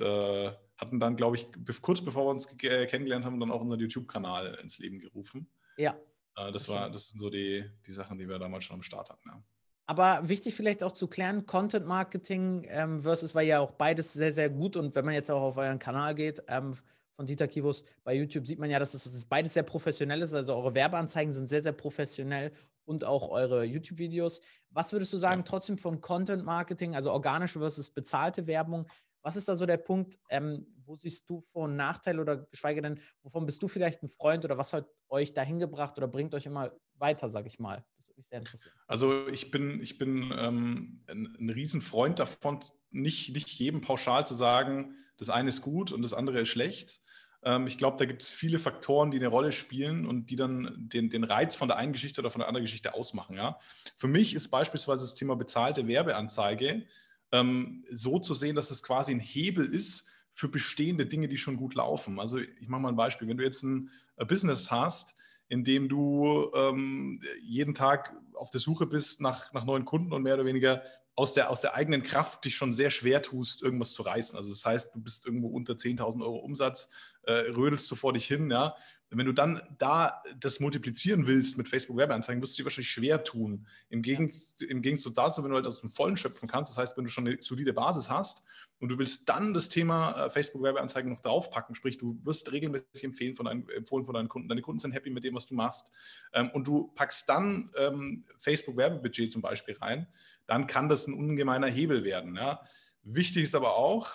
hatten 0.79 0.99
dann, 0.99 1.15
glaube 1.15 1.37
ich, 1.37 1.47
kurz 1.81 2.01
bevor 2.01 2.25
wir 2.25 2.31
uns 2.31 2.55
kennengelernt 2.57 3.25
haben, 3.25 3.39
dann 3.39 3.51
auch 3.51 3.61
unseren 3.61 3.79
YouTube-Kanal 3.79 4.59
ins 4.61 4.77
Leben 4.77 4.99
gerufen. 4.99 5.49
Ja. 5.79 5.95
Äh, 6.35 6.51
das, 6.51 6.67
war, 6.67 6.89
das 6.89 7.09
sind 7.09 7.19
so 7.19 7.29
die, 7.29 7.65
die 7.87 7.91
Sachen, 7.91 8.17
die 8.17 8.27
wir 8.27 8.37
damals 8.37 8.65
schon 8.65 8.75
am 8.75 8.83
Start 8.83 9.09
hatten. 9.09 9.29
Ja. 9.29 9.41
Aber 9.85 10.29
wichtig 10.29 10.53
vielleicht 10.53 10.83
auch 10.83 10.91
zu 10.91 11.07
klären, 11.07 11.45
Content 11.47 11.87
Marketing 11.87 12.65
ähm, 12.69 12.99
versus 12.99 13.33
war 13.33 13.41
ja 13.41 13.59
auch 13.59 13.71
beides 13.71 14.13
sehr, 14.13 14.33
sehr 14.33 14.49
gut. 14.49 14.75
Und 14.75 14.93
wenn 14.93 15.05
man 15.05 15.15
jetzt 15.15 15.31
auch 15.31 15.41
auf 15.41 15.57
euren 15.57 15.79
Kanal 15.79 16.13
geht, 16.13 16.43
ähm, 16.47 16.75
von 17.13 17.25
Dieter 17.25 17.47
Kivus 17.47 17.83
bei 18.03 18.13
YouTube, 18.13 18.45
sieht 18.45 18.59
man 18.59 18.69
ja, 18.69 18.79
dass 18.79 18.93
es 18.93 19.25
beides 19.25 19.53
sehr 19.53 19.63
professionell 19.63 20.21
ist. 20.21 20.33
Also 20.33 20.55
eure 20.55 20.75
Werbeanzeigen 20.75 21.33
sind 21.33 21.47
sehr, 21.47 21.63
sehr 21.63 21.71
professionell 21.71 22.53
und 22.85 23.03
auch 23.03 23.29
eure 23.29 23.63
YouTube-Videos. 23.63 24.41
Was 24.69 24.93
würdest 24.93 25.11
du 25.11 25.17
sagen, 25.17 25.41
ja. 25.41 25.45
trotzdem 25.45 25.77
von 25.77 26.01
Content 26.01 26.45
Marketing, 26.45 26.95
also 26.95 27.11
organische 27.11 27.59
versus 27.59 27.89
bezahlte 27.89 28.47
Werbung? 28.47 28.87
Was 29.21 29.35
ist 29.35 29.47
da 29.47 29.55
so 29.55 29.65
der 29.65 29.77
Punkt? 29.77 30.17
Ähm, 30.29 30.65
wo 30.85 30.95
siehst 30.95 31.29
du 31.29 31.45
und 31.51 31.75
Nachteile 31.75 32.19
oder 32.19 32.37
geschweige 32.37 32.81
denn, 32.81 32.99
wovon 33.21 33.45
bist 33.45 33.61
du 33.61 33.67
vielleicht 33.67 34.01
ein 34.01 34.09
Freund 34.09 34.43
oder 34.43 34.57
was 34.57 34.73
hat 34.73 34.87
euch 35.07 35.33
dahin 35.33 35.59
gebracht 35.59 35.97
oder 35.97 36.07
bringt 36.07 36.33
euch 36.33 36.47
immer 36.47 36.71
weiter, 36.95 37.29
sag 37.29 37.45
ich 37.45 37.59
mal? 37.59 37.85
Das 37.95 38.07
würde 38.07 38.19
mich 38.19 38.27
sehr 38.27 38.39
interessieren. 38.39 38.73
Also 38.87 39.27
ich 39.27 39.51
bin, 39.51 39.81
ich 39.81 39.99
bin 39.99 40.33
ähm, 40.35 41.03
ein, 41.07 41.37
ein 41.39 41.49
Riesenfreund 41.49 42.17
davon, 42.17 42.59
nicht, 42.89 43.33
nicht 43.33 43.49
jedem 43.49 43.81
pauschal 43.81 44.25
zu 44.25 44.33
sagen, 44.33 44.95
das 45.17 45.29
eine 45.29 45.49
ist 45.49 45.61
gut 45.61 45.91
und 45.91 46.01
das 46.01 46.13
andere 46.13 46.41
ist 46.41 46.49
schlecht. 46.49 47.01
Ähm, 47.43 47.67
ich 47.67 47.77
glaube, 47.77 47.97
da 47.97 48.05
gibt 48.05 48.23
es 48.23 48.29
viele 48.29 48.59
Faktoren, 48.59 49.11
die 49.11 49.17
eine 49.17 49.27
Rolle 49.27 49.51
spielen 49.51 50.05
und 50.05 50.29
die 50.29 50.35
dann 50.35 50.75
den, 50.77 51.09
den 51.09 51.23
Reiz 51.23 51.55
von 51.55 51.67
der 51.67 51.77
einen 51.77 51.93
Geschichte 51.93 52.21
oder 52.21 52.31
von 52.31 52.39
der 52.39 52.47
anderen 52.47 52.65
Geschichte 52.65 52.93
ausmachen. 52.93 53.35
Ja? 53.35 53.59
Für 53.95 54.07
mich 54.07 54.33
ist 54.33 54.49
beispielsweise 54.49 55.03
das 55.03 55.15
Thema 55.15 55.35
bezahlte 55.35 55.87
Werbeanzeige 55.87 56.85
ähm, 57.31 57.85
so 57.89 58.19
zu 58.19 58.33
sehen, 58.33 58.55
dass 58.55 58.71
es 58.71 58.83
quasi 58.83 59.13
ein 59.13 59.19
Hebel 59.19 59.65
ist, 59.65 60.09
für 60.31 60.47
bestehende 60.47 61.05
Dinge, 61.05 61.27
die 61.27 61.37
schon 61.37 61.57
gut 61.57 61.75
laufen. 61.75 62.19
Also 62.19 62.37
ich 62.37 62.67
mache 62.67 62.81
mal 62.81 62.89
ein 62.89 62.95
Beispiel. 62.95 63.27
Wenn 63.27 63.37
du 63.37 63.43
jetzt 63.43 63.63
ein 63.63 63.89
äh, 64.15 64.25
Business 64.25 64.71
hast, 64.71 65.15
in 65.49 65.63
dem 65.63 65.89
du 65.89 66.51
ähm, 66.55 67.21
jeden 67.41 67.73
Tag 67.73 68.15
auf 68.33 68.51
der 68.51 68.61
Suche 68.61 68.85
bist 68.85 69.19
nach, 69.19 69.51
nach 69.53 69.65
neuen 69.65 69.83
Kunden 69.83 70.13
und 70.13 70.23
mehr 70.23 70.35
oder 70.35 70.45
weniger 70.45 70.83
aus 71.15 71.33
der, 71.33 71.49
aus 71.49 71.59
der 71.59 71.73
eigenen 71.73 72.03
Kraft 72.03 72.45
dich 72.45 72.55
schon 72.55 72.71
sehr 72.71 72.91
schwer 72.91 73.21
tust, 73.21 73.61
irgendwas 73.61 73.93
zu 73.93 74.03
reißen. 74.03 74.37
Also 74.37 74.51
das 74.51 74.63
heißt, 74.63 74.95
du 74.95 75.01
bist 75.01 75.25
irgendwo 75.25 75.49
unter 75.49 75.73
10.000 75.73 76.21
Euro 76.21 76.37
Umsatz, 76.37 76.89
äh, 77.23 77.31
rödelst 77.33 77.91
du 77.91 77.95
vor 77.95 78.13
dich 78.13 78.25
hin, 78.25 78.49
ja, 78.49 78.75
wenn 79.11 79.25
du 79.25 79.33
dann 79.33 79.61
da 79.79 80.21
das 80.39 80.59
multiplizieren 80.59 81.25
willst 81.25 81.57
mit 81.57 81.67
Facebook-Werbeanzeigen, 81.67 82.41
wirst 82.41 82.57
du 82.57 82.61
dir 82.61 82.65
wahrscheinlich 82.65 82.91
schwer 82.91 83.23
tun. 83.23 83.67
Im, 83.89 84.01
Gegen, 84.01 84.29
ja. 84.29 84.67
Im 84.67 84.81
Gegenzug 84.81 85.15
dazu, 85.15 85.43
wenn 85.43 85.49
du 85.49 85.55
halt 85.55 85.65
aus 85.65 85.81
dem 85.81 85.89
Vollen 85.89 86.15
schöpfen 86.15 86.47
kannst, 86.47 86.71
das 86.71 86.77
heißt, 86.77 86.97
wenn 86.97 87.05
du 87.05 87.09
schon 87.09 87.27
eine 87.27 87.37
solide 87.41 87.73
Basis 87.73 88.09
hast 88.09 88.43
und 88.77 88.89
du 88.89 88.99
willst 88.99 89.27
dann 89.27 89.53
das 89.53 89.69
Thema 89.69 90.25
äh, 90.25 90.29
Facebook-Werbeanzeigen 90.29 91.11
noch 91.11 91.21
draufpacken, 91.21 91.73
sprich, 91.73 91.97
du 91.97 92.19
wirst 92.23 92.51
regelmäßig 92.51 93.03
empfehlen 93.03 93.35
von 93.35 93.47
deinen, 93.47 93.67
empfohlen 93.69 94.05
von 94.05 94.13
deinen 94.13 94.29
Kunden, 94.29 94.47
deine 94.47 94.61
Kunden 94.61 94.79
sind 94.79 94.91
happy 94.91 95.09
mit 95.09 95.23
dem, 95.23 95.33
was 95.33 95.47
du 95.47 95.55
machst 95.55 95.91
ähm, 96.33 96.51
und 96.51 96.67
du 96.67 96.91
packst 96.93 97.27
dann 97.29 97.71
ähm, 97.77 98.25
Facebook-Werbebudget 98.37 99.31
zum 99.31 99.41
Beispiel 99.41 99.75
rein, 99.77 100.07
dann 100.45 100.67
kann 100.67 100.87
das 100.87 101.07
ein 101.07 101.13
ungemeiner 101.15 101.67
Hebel 101.67 102.03
werden. 102.03 102.35
Ja? 102.35 102.61
Wichtig 103.03 103.43
ist 103.43 103.55
aber 103.55 103.75
auch, 103.75 104.11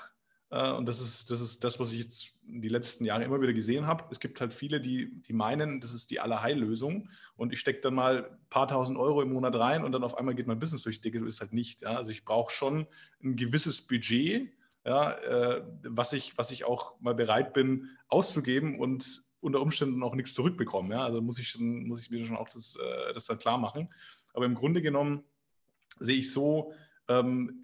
und 0.54 0.88
das 0.88 1.00
ist, 1.00 1.30
das 1.30 1.40
ist 1.40 1.64
das, 1.64 1.80
was 1.80 1.92
ich 1.92 2.00
jetzt 2.00 2.34
die 2.46 2.68
letzten 2.68 3.04
Jahre 3.04 3.25
immer 3.25 3.40
wieder 3.40 3.52
gesehen 3.52 3.87
habe. 3.87 4.04
Es 4.11 4.20
gibt 4.20 4.40
halt 4.40 4.54
viele, 4.54 4.80
die, 4.80 5.20
die 5.23 5.32
meinen, 5.32 5.80
das 5.80 5.94
ist 5.94 6.11
die 6.11 6.20
Allerheillösung 6.20 7.11
und 7.37 7.52
ich 7.52 7.61
stecke 7.61 7.80
dann 7.80 7.94
mal 7.94 8.26
ein 8.26 8.49
paar 8.50 8.68
tausend 8.68 8.99
Euro 8.99 9.23
im 9.23 9.32
Monat 9.32 9.56
rein 9.56 9.84
und 9.84 9.92
dann 9.92 10.04
auf 10.04 10.16
einmal 10.16 10.34
geht 10.34 10.46
mein 10.46 10.58
Business 10.61 10.82
durch 10.82 11.00
die 11.00 11.11
Decke. 11.11 11.18
So 11.18 11.26
ist 11.26 11.40
halt 11.40 11.52
nicht. 11.52 11.82
Ja? 11.82 11.96
Also 11.96 12.11
ich 12.11 12.25
brauche 12.25 12.52
schon 12.52 12.87
ein 13.23 13.37
gewisses 13.37 13.82
Budget, 13.82 14.52
ja, 14.84 15.12
äh, 15.12 15.64
was, 15.82 16.12
ich, 16.12 16.37
was 16.37 16.50
ich 16.50 16.64
auch 16.64 17.00
mal 17.00 17.14
bereit 17.14 17.54
bin 17.54 17.88
auszugeben 18.08 18.78
und 18.78 19.23
unter 19.40 19.61
Umständen 19.61 20.02
auch 20.02 20.14
nichts 20.14 20.34
zurückbekommen. 20.34 20.92
Ja? 20.92 21.04
Also 21.04 21.20
muss 21.20 21.38
ich, 21.38 21.49
schon, 21.49 21.88
muss 21.88 22.00
ich 22.00 22.11
mir 22.11 22.25
schon 22.25 22.37
auch 22.37 22.49
das, 22.49 22.76
äh, 22.76 23.12
das 23.12 23.26
dann 23.26 23.38
klar 23.38 23.58
machen. 23.58 23.92
Aber 24.34 24.44
im 24.44 24.54
Grunde 24.54 24.82
genommen 24.82 25.25
sehe 25.99 26.18
ich 26.18 26.30
so, 26.30 26.73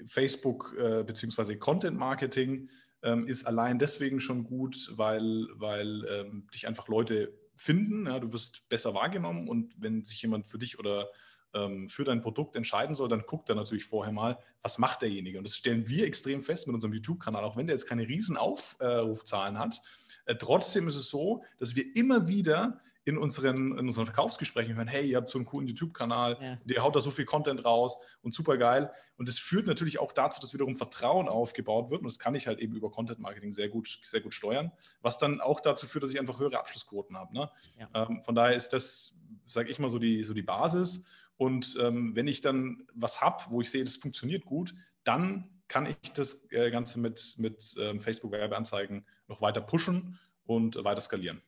Facebook 0.07 0.75
äh, 0.79 1.03
bzw. 1.03 1.57
Content 1.57 1.99
Marketing 1.99 2.69
ähm, 3.03 3.27
ist 3.27 3.47
allein 3.47 3.79
deswegen 3.79 4.21
schon 4.21 4.45
gut, 4.45 4.93
weil, 4.97 5.47
weil 5.55 6.05
ähm, 6.07 6.47
dich 6.53 6.67
einfach 6.67 6.89
Leute 6.89 7.33
finden. 7.57 8.07
Ja, 8.07 8.19
du 8.19 8.33
wirst 8.33 8.69
besser 8.69 8.95
wahrgenommen 8.95 9.49
und 9.49 9.75
wenn 9.79 10.05
sich 10.05 10.21
jemand 10.23 10.47
für 10.47 10.59
dich 10.59 10.79
oder 10.79 11.09
ähm, 11.55 11.89
für 11.89 12.05
dein 12.05 12.21
Produkt 12.21 12.57
entscheiden 12.57 12.95
soll, 12.95 13.09
dann 13.09 13.25
guckt 13.27 13.49
er 13.49 13.55
natürlich 13.55 13.85
vorher 13.85 14.13
mal, 14.13 14.39
was 14.63 14.79
macht 14.79 15.03
derjenige. 15.03 15.39
Und 15.39 15.45
das 15.45 15.57
stellen 15.57 15.89
wir 15.89 16.07
extrem 16.07 16.43
fest 16.43 16.67
mit 16.67 16.75
unserem 16.75 16.93
YouTube-Kanal, 16.93 17.45
auch 17.45 17.57
wenn 17.57 17.67
der 17.67 17.75
jetzt 17.75 17.89
keine 17.89 18.07
riesen 18.07 18.37
Aufrufzahlen 18.37 19.59
hat. 19.59 19.81
Äh, 20.27 20.37
trotzdem 20.37 20.89
ist 20.89 20.97
es 20.97 21.09
so, 21.09 21.43
dass 21.59 21.77
wir 21.77 21.97
immer 21.97 22.29
wieder 22.29 22.81
in 23.05 23.17
unseren, 23.17 23.79
in 23.79 23.87
unseren 23.87 24.07
Verkaufsgesprächen 24.07 24.77
hören, 24.77 24.89
hey, 24.89 25.09
ihr 25.09 25.17
habt 25.17 25.29
so 25.29 25.39
einen 25.39 25.47
coolen 25.47 25.67
YouTube-Kanal, 25.69 26.39
ja. 26.41 26.59
der 26.65 26.83
haut 26.83 26.95
da 26.95 27.01
so 27.01 27.11
viel 27.11 27.25
Content 27.25 27.65
raus 27.65 27.97
und 28.23 28.35
super 28.35 28.59
geil. 28.59 28.91
Und 29.17 29.29
das 29.29 29.39
führt 29.39 29.67
natürlich 29.67 29.99
auch 29.99 30.13
dazu, 30.13 30.41
dass 30.41 30.53
wiederum 30.53 30.77
Vertrauen 30.77 31.29
aufgebaut 31.29 31.91
wird. 31.91 32.03
Und 32.03 32.07
das 32.07 32.19
kann 32.19 32.35
ich 32.35 32.47
halt 32.47 32.59
eben 32.59 32.75
über 32.75 32.91
Content-Marketing 32.91 33.53
sehr 33.53 33.69
gut, 33.69 34.01
sehr 34.05 34.21
gut 34.21 34.35
steuern, 34.35 34.71
was 35.01 35.19
dann 35.19 35.41
auch 35.41 35.61
dazu 35.61 35.87
führt, 35.87 36.05
dass 36.05 36.11
ich 36.11 36.21
einfach 36.21 36.39
höhere 36.39 36.59
Abschlussquoten 36.59 37.17
habe. 37.17 37.35
Ne? 37.35 37.51
Ja. 37.79 38.07
Ähm, 38.09 38.23
von 38.25 38.35
daher 38.35 38.55
ist 38.55 38.71
das, 38.71 39.17
sage 39.49 39.71
ich 39.71 39.79
mal, 39.79 39.91
so 39.91 39.99
die, 39.99 40.23
so 40.23 40.35
die 40.35 40.43
Basis. 40.43 41.05
Und 41.37 41.79
ähm, 41.81 42.15
wenn 42.15 42.29
ich 42.29 42.43
dann 42.43 42.87
was 42.93 43.23
habe, 43.23 43.45
wo 43.49 43.63
ich 43.63 43.71
sehe, 43.71 43.85
das 43.85 43.97
funktioniert 43.97 44.45
gut, 44.45 44.75
dann 45.05 45.49
kann 45.69 45.87
ich 45.87 46.13
das 46.13 46.51
äh, 46.51 46.71
Ganze 46.71 47.01
mit, 47.01 47.37
mit 47.39 47.75
ähm, 47.79 47.99
Facebook-Werbeanzeigen 47.99 49.07
noch 49.29 49.41
weiter 49.41 49.63
pushen 49.63 50.19
und 50.45 50.83
weiter 50.85 51.01
skalieren. 51.01 51.41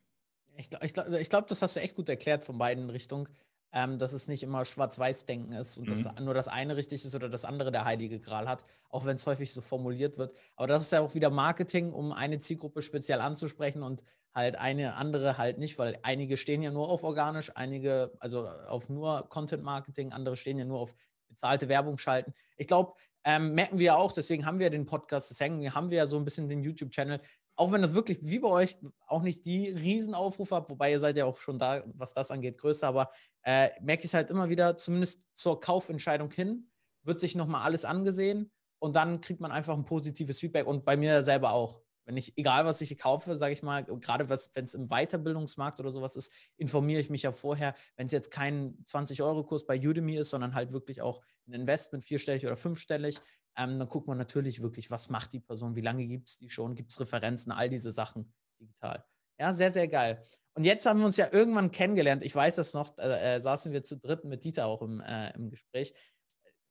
Ich, 0.55 0.69
ich, 0.81 0.97
ich 0.97 1.29
glaube, 1.29 1.47
das 1.47 1.61
hast 1.61 1.75
du 1.75 1.79
echt 1.79 1.95
gut 1.95 2.09
erklärt 2.09 2.45
von 2.45 2.57
beiden 2.57 2.89
Richtungen, 2.89 3.27
ähm, 3.71 3.97
dass 3.97 4.13
es 4.13 4.27
nicht 4.27 4.43
immer 4.43 4.65
Schwarz-Weiß-Denken 4.65 5.53
ist 5.53 5.77
und 5.77 5.87
mhm. 5.87 6.03
dass 6.03 6.19
nur 6.19 6.33
das 6.33 6.47
eine 6.47 6.75
richtig 6.75 7.03
ist 7.03 7.15
oder 7.15 7.29
das 7.29 7.43
andere 7.43 7.71
der 7.71 7.85
heilige 7.85 8.19
Gral 8.19 8.47
hat, 8.47 8.63
auch 8.89 9.05
wenn 9.05 9.15
es 9.15 9.25
häufig 9.25 9.51
so 9.51 9.61
formuliert 9.61 10.17
wird. 10.17 10.33
Aber 10.55 10.67
das 10.67 10.83
ist 10.83 10.91
ja 10.91 11.01
auch 11.01 11.15
wieder 11.15 11.31
Marketing, 11.31 11.91
um 11.91 12.11
eine 12.11 12.37
Zielgruppe 12.37 12.81
speziell 12.81 13.19
anzusprechen 13.19 13.81
und 13.81 14.03
halt 14.33 14.55
eine 14.55 14.95
andere 14.95 15.37
halt 15.37 15.57
nicht, 15.57 15.77
weil 15.77 15.97
einige 16.03 16.37
stehen 16.37 16.61
ja 16.61 16.71
nur 16.71 16.89
auf 16.89 17.03
organisch, 17.03 17.51
einige 17.55 18.11
also 18.19 18.47
auf 18.47 18.89
nur 18.89 19.27
Content-Marketing, 19.29 20.11
andere 20.11 20.37
stehen 20.37 20.57
ja 20.57 20.65
nur 20.65 20.79
auf 20.79 20.95
bezahlte 21.27 21.67
Werbung 21.67 21.97
schalten. 21.97 22.33
Ich 22.57 22.67
glaube, 22.67 22.93
ähm, 23.23 23.53
merken 23.53 23.79
wir 23.79 23.95
auch, 23.95 24.11
deswegen 24.11 24.45
haben 24.45 24.59
wir 24.59 24.69
den 24.69 24.85
Podcast, 24.85 25.31
das 25.31 25.39
hängen, 25.39 25.73
haben 25.73 25.89
wir 25.89 25.97
ja 25.97 26.07
so 26.07 26.17
ein 26.17 26.25
bisschen 26.25 26.49
den 26.49 26.61
YouTube-Channel 26.61 27.21
auch 27.55 27.71
wenn 27.71 27.81
das 27.81 27.93
wirklich 27.93 28.19
wie 28.21 28.39
bei 28.39 28.47
euch 28.47 28.77
auch 29.07 29.21
nicht 29.21 29.45
die 29.45 29.69
Riesenaufrufe 29.69 30.55
habt, 30.55 30.69
wobei 30.69 30.91
ihr 30.91 30.99
seid 30.99 31.17
ja 31.17 31.25
auch 31.25 31.37
schon 31.37 31.59
da, 31.59 31.83
was 31.95 32.13
das 32.13 32.31
angeht, 32.31 32.57
größer, 32.57 32.87
aber 32.87 33.11
äh, 33.43 33.69
merke 33.81 34.01
ich 34.01 34.05
es 34.05 34.13
halt 34.13 34.31
immer 34.31 34.49
wieder, 34.49 34.77
zumindest 34.77 35.21
zur 35.33 35.59
Kaufentscheidung 35.59 36.31
hin, 36.31 36.69
wird 37.03 37.19
sich 37.19 37.35
nochmal 37.35 37.63
alles 37.63 37.85
angesehen 37.85 38.51
und 38.79 38.95
dann 38.95 39.21
kriegt 39.21 39.39
man 39.39 39.51
einfach 39.51 39.75
ein 39.75 39.85
positives 39.85 40.39
Feedback 40.39 40.67
und 40.67 40.85
bei 40.85 40.97
mir 40.97 41.23
selber 41.23 41.53
auch. 41.53 41.81
Wenn 42.05 42.17
ich, 42.17 42.37
egal 42.37 42.65
was 42.65 42.81
ich 42.81 42.97
kaufe, 42.97 43.37
sage 43.37 43.53
ich 43.53 43.63
mal, 43.63 43.85
gerade 43.85 44.27
wenn 44.27 44.65
es 44.65 44.73
im 44.73 44.89
Weiterbildungsmarkt 44.89 45.79
oder 45.79 45.93
sowas 45.93 46.17
ist, 46.17 46.33
informiere 46.57 46.99
ich 46.99 47.09
mich 47.09 47.21
ja 47.23 47.31
vorher, 47.31 47.75
wenn 47.95 48.07
es 48.07 48.11
jetzt 48.11 48.29
kein 48.29 48.83
20-Euro-Kurs 48.87 49.65
bei 49.65 49.79
Udemy 49.79 50.17
ist, 50.17 50.31
sondern 50.31 50.53
halt 50.53 50.73
wirklich 50.73 51.01
auch 51.01 51.21
ein 51.47 51.53
Investment, 51.53 52.03
vierstellig 52.03 52.45
oder 52.45 52.57
fünfstellig, 52.57 53.21
ähm, 53.57 53.79
dann 53.79 53.89
guckt 53.89 54.07
man 54.07 54.17
natürlich 54.17 54.61
wirklich, 54.61 54.89
was 54.91 55.09
macht 55.09 55.33
die 55.33 55.39
Person, 55.39 55.75
wie 55.75 55.81
lange 55.81 56.05
gibt 56.07 56.29
es 56.29 56.37
die 56.37 56.49
schon, 56.49 56.75
gibt 56.75 56.91
es 56.91 56.99
Referenzen, 56.99 57.51
all 57.51 57.69
diese 57.69 57.91
Sachen 57.91 58.33
digital. 58.59 59.05
Ja, 59.39 59.53
sehr, 59.53 59.71
sehr 59.71 59.87
geil. 59.87 60.21
Und 60.53 60.63
jetzt 60.63 60.85
haben 60.85 60.99
wir 60.99 61.05
uns 61.05 61.17
ja 61.17 61.27
irgendwann 61.31 61.71
kennengelernt. 61.71 62.23
Ich 62.23 62.35
weiß 62.35 62.55
das 62.57 62.73
noch, 62.73 62.97
äh, 62.97 63.39
saßen 63.39 63.71
wir 63.71 63.83
zu 63.83 63.97
dritt 63.97 64.23
mit 64.23 64.43
Dieter 64.43 64.67
auch 64.67 64.81
im, 64.81 65.01
äh, 65.01 65.31
im 65.33 65.49
Gespräch. 65.49 65.93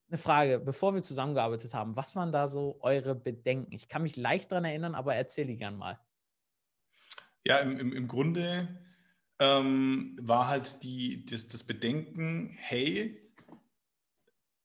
Eine 0.09 0.19
Frage, 0.19 0.61
bevor 0.61 0.95
wir 0.95 1.03
zusammengearbeitet 1.03 1.75
haben, 1.75 1.97
was 1.97 2.15
waren 2.15 2.33
da 2.33 2.47
so 2.47 2.79
eure 2.81 3.15
Bedenken? 3.15 3.73
Ich 3.73 3.89
kann 3.89 4.03
mich 4.03 4.17
leicht 4.17 4.53
daran 4.53 4.65
erinnern, 4.65 4.95
aber 4.95 5.15
erzähl 5.15 5.47
die 5.47 5.57
gern 5.57 5.77
mal. 5.77 5.99
Ja, 7.45 7.59
im, 7.59 7.79
im, 7.79 7.93
im 7.93 8.09
Grunde 8.09 8.69
ähm, 9.41 10.17
war 10.21 10.49
halt 10.49 10.83
die, 10.85 11.27
das, 11.27 11.49
das 11.49 11.65
Bedenken, 11.65 12.57
hey, 12.61 13.33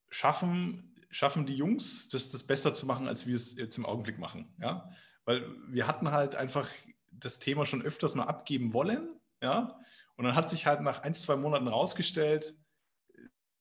schaffen 0.09 0.95
schaffen 1.09 1.45
die 1.45 1.55
Jungs, 1.55 2.09
das, 2.09 2.29
das 2.29 2.43
besser 2.43 2.73
zu 2.73 2.85
machen, 2.85 3.07
als 3.07 3.25
wir 3.25 3.35
es 3.35 3.55
jetzt 3.57 3.77
im 3.77 3.85
Augenblick 3.85 4.19
machen. 4.19 4.53
Ja? 4.59 4.89
Weil 5.25 5.45
wir 5.67 5.87
hatten 5.87 6.11
halt 6.11 6.35
einfach 6.35 6.69
das 7.11 7.39
Thema 7.39 7.65
schon 7.65 7.81
öfters 7.81 8.15
mal 8.15 8.25
abgeben 8.25 8.73
wollen. 8.73 9.09
Ja? 9.41 9.79
Und 10.15 10.25
dann 10.25 10.35
hat 10.35 10.49
sich 10.49 10.65
halt 10.65 10.81
nach 10.81 11.03
ein, 11.03 11.15
zwei 11.15 11.35
Monaten 11.35 11.67
rausgestellt, 11.67 12.55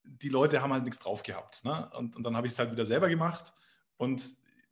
die 0.05 0.29
Leute 0.29 0.62
haben 0.62 0.73
halt 0.73 0.85
nichts 0.85 0.99
drauf 0.99 1.23
gehabt. 1.23 1.65
Ne? 1.65 1.91
Und, 1.95 2.17
und 2.17 2.23
dann 2.23 2.37
habe 2.37 2.47
ich 2.47 2.53
es 2.53 2.59
halt 2.59 2.73
wieder 2.73 2.87
selber 2.87 3.09
gemacht. 3.09 3.53
Und 3.97 4.23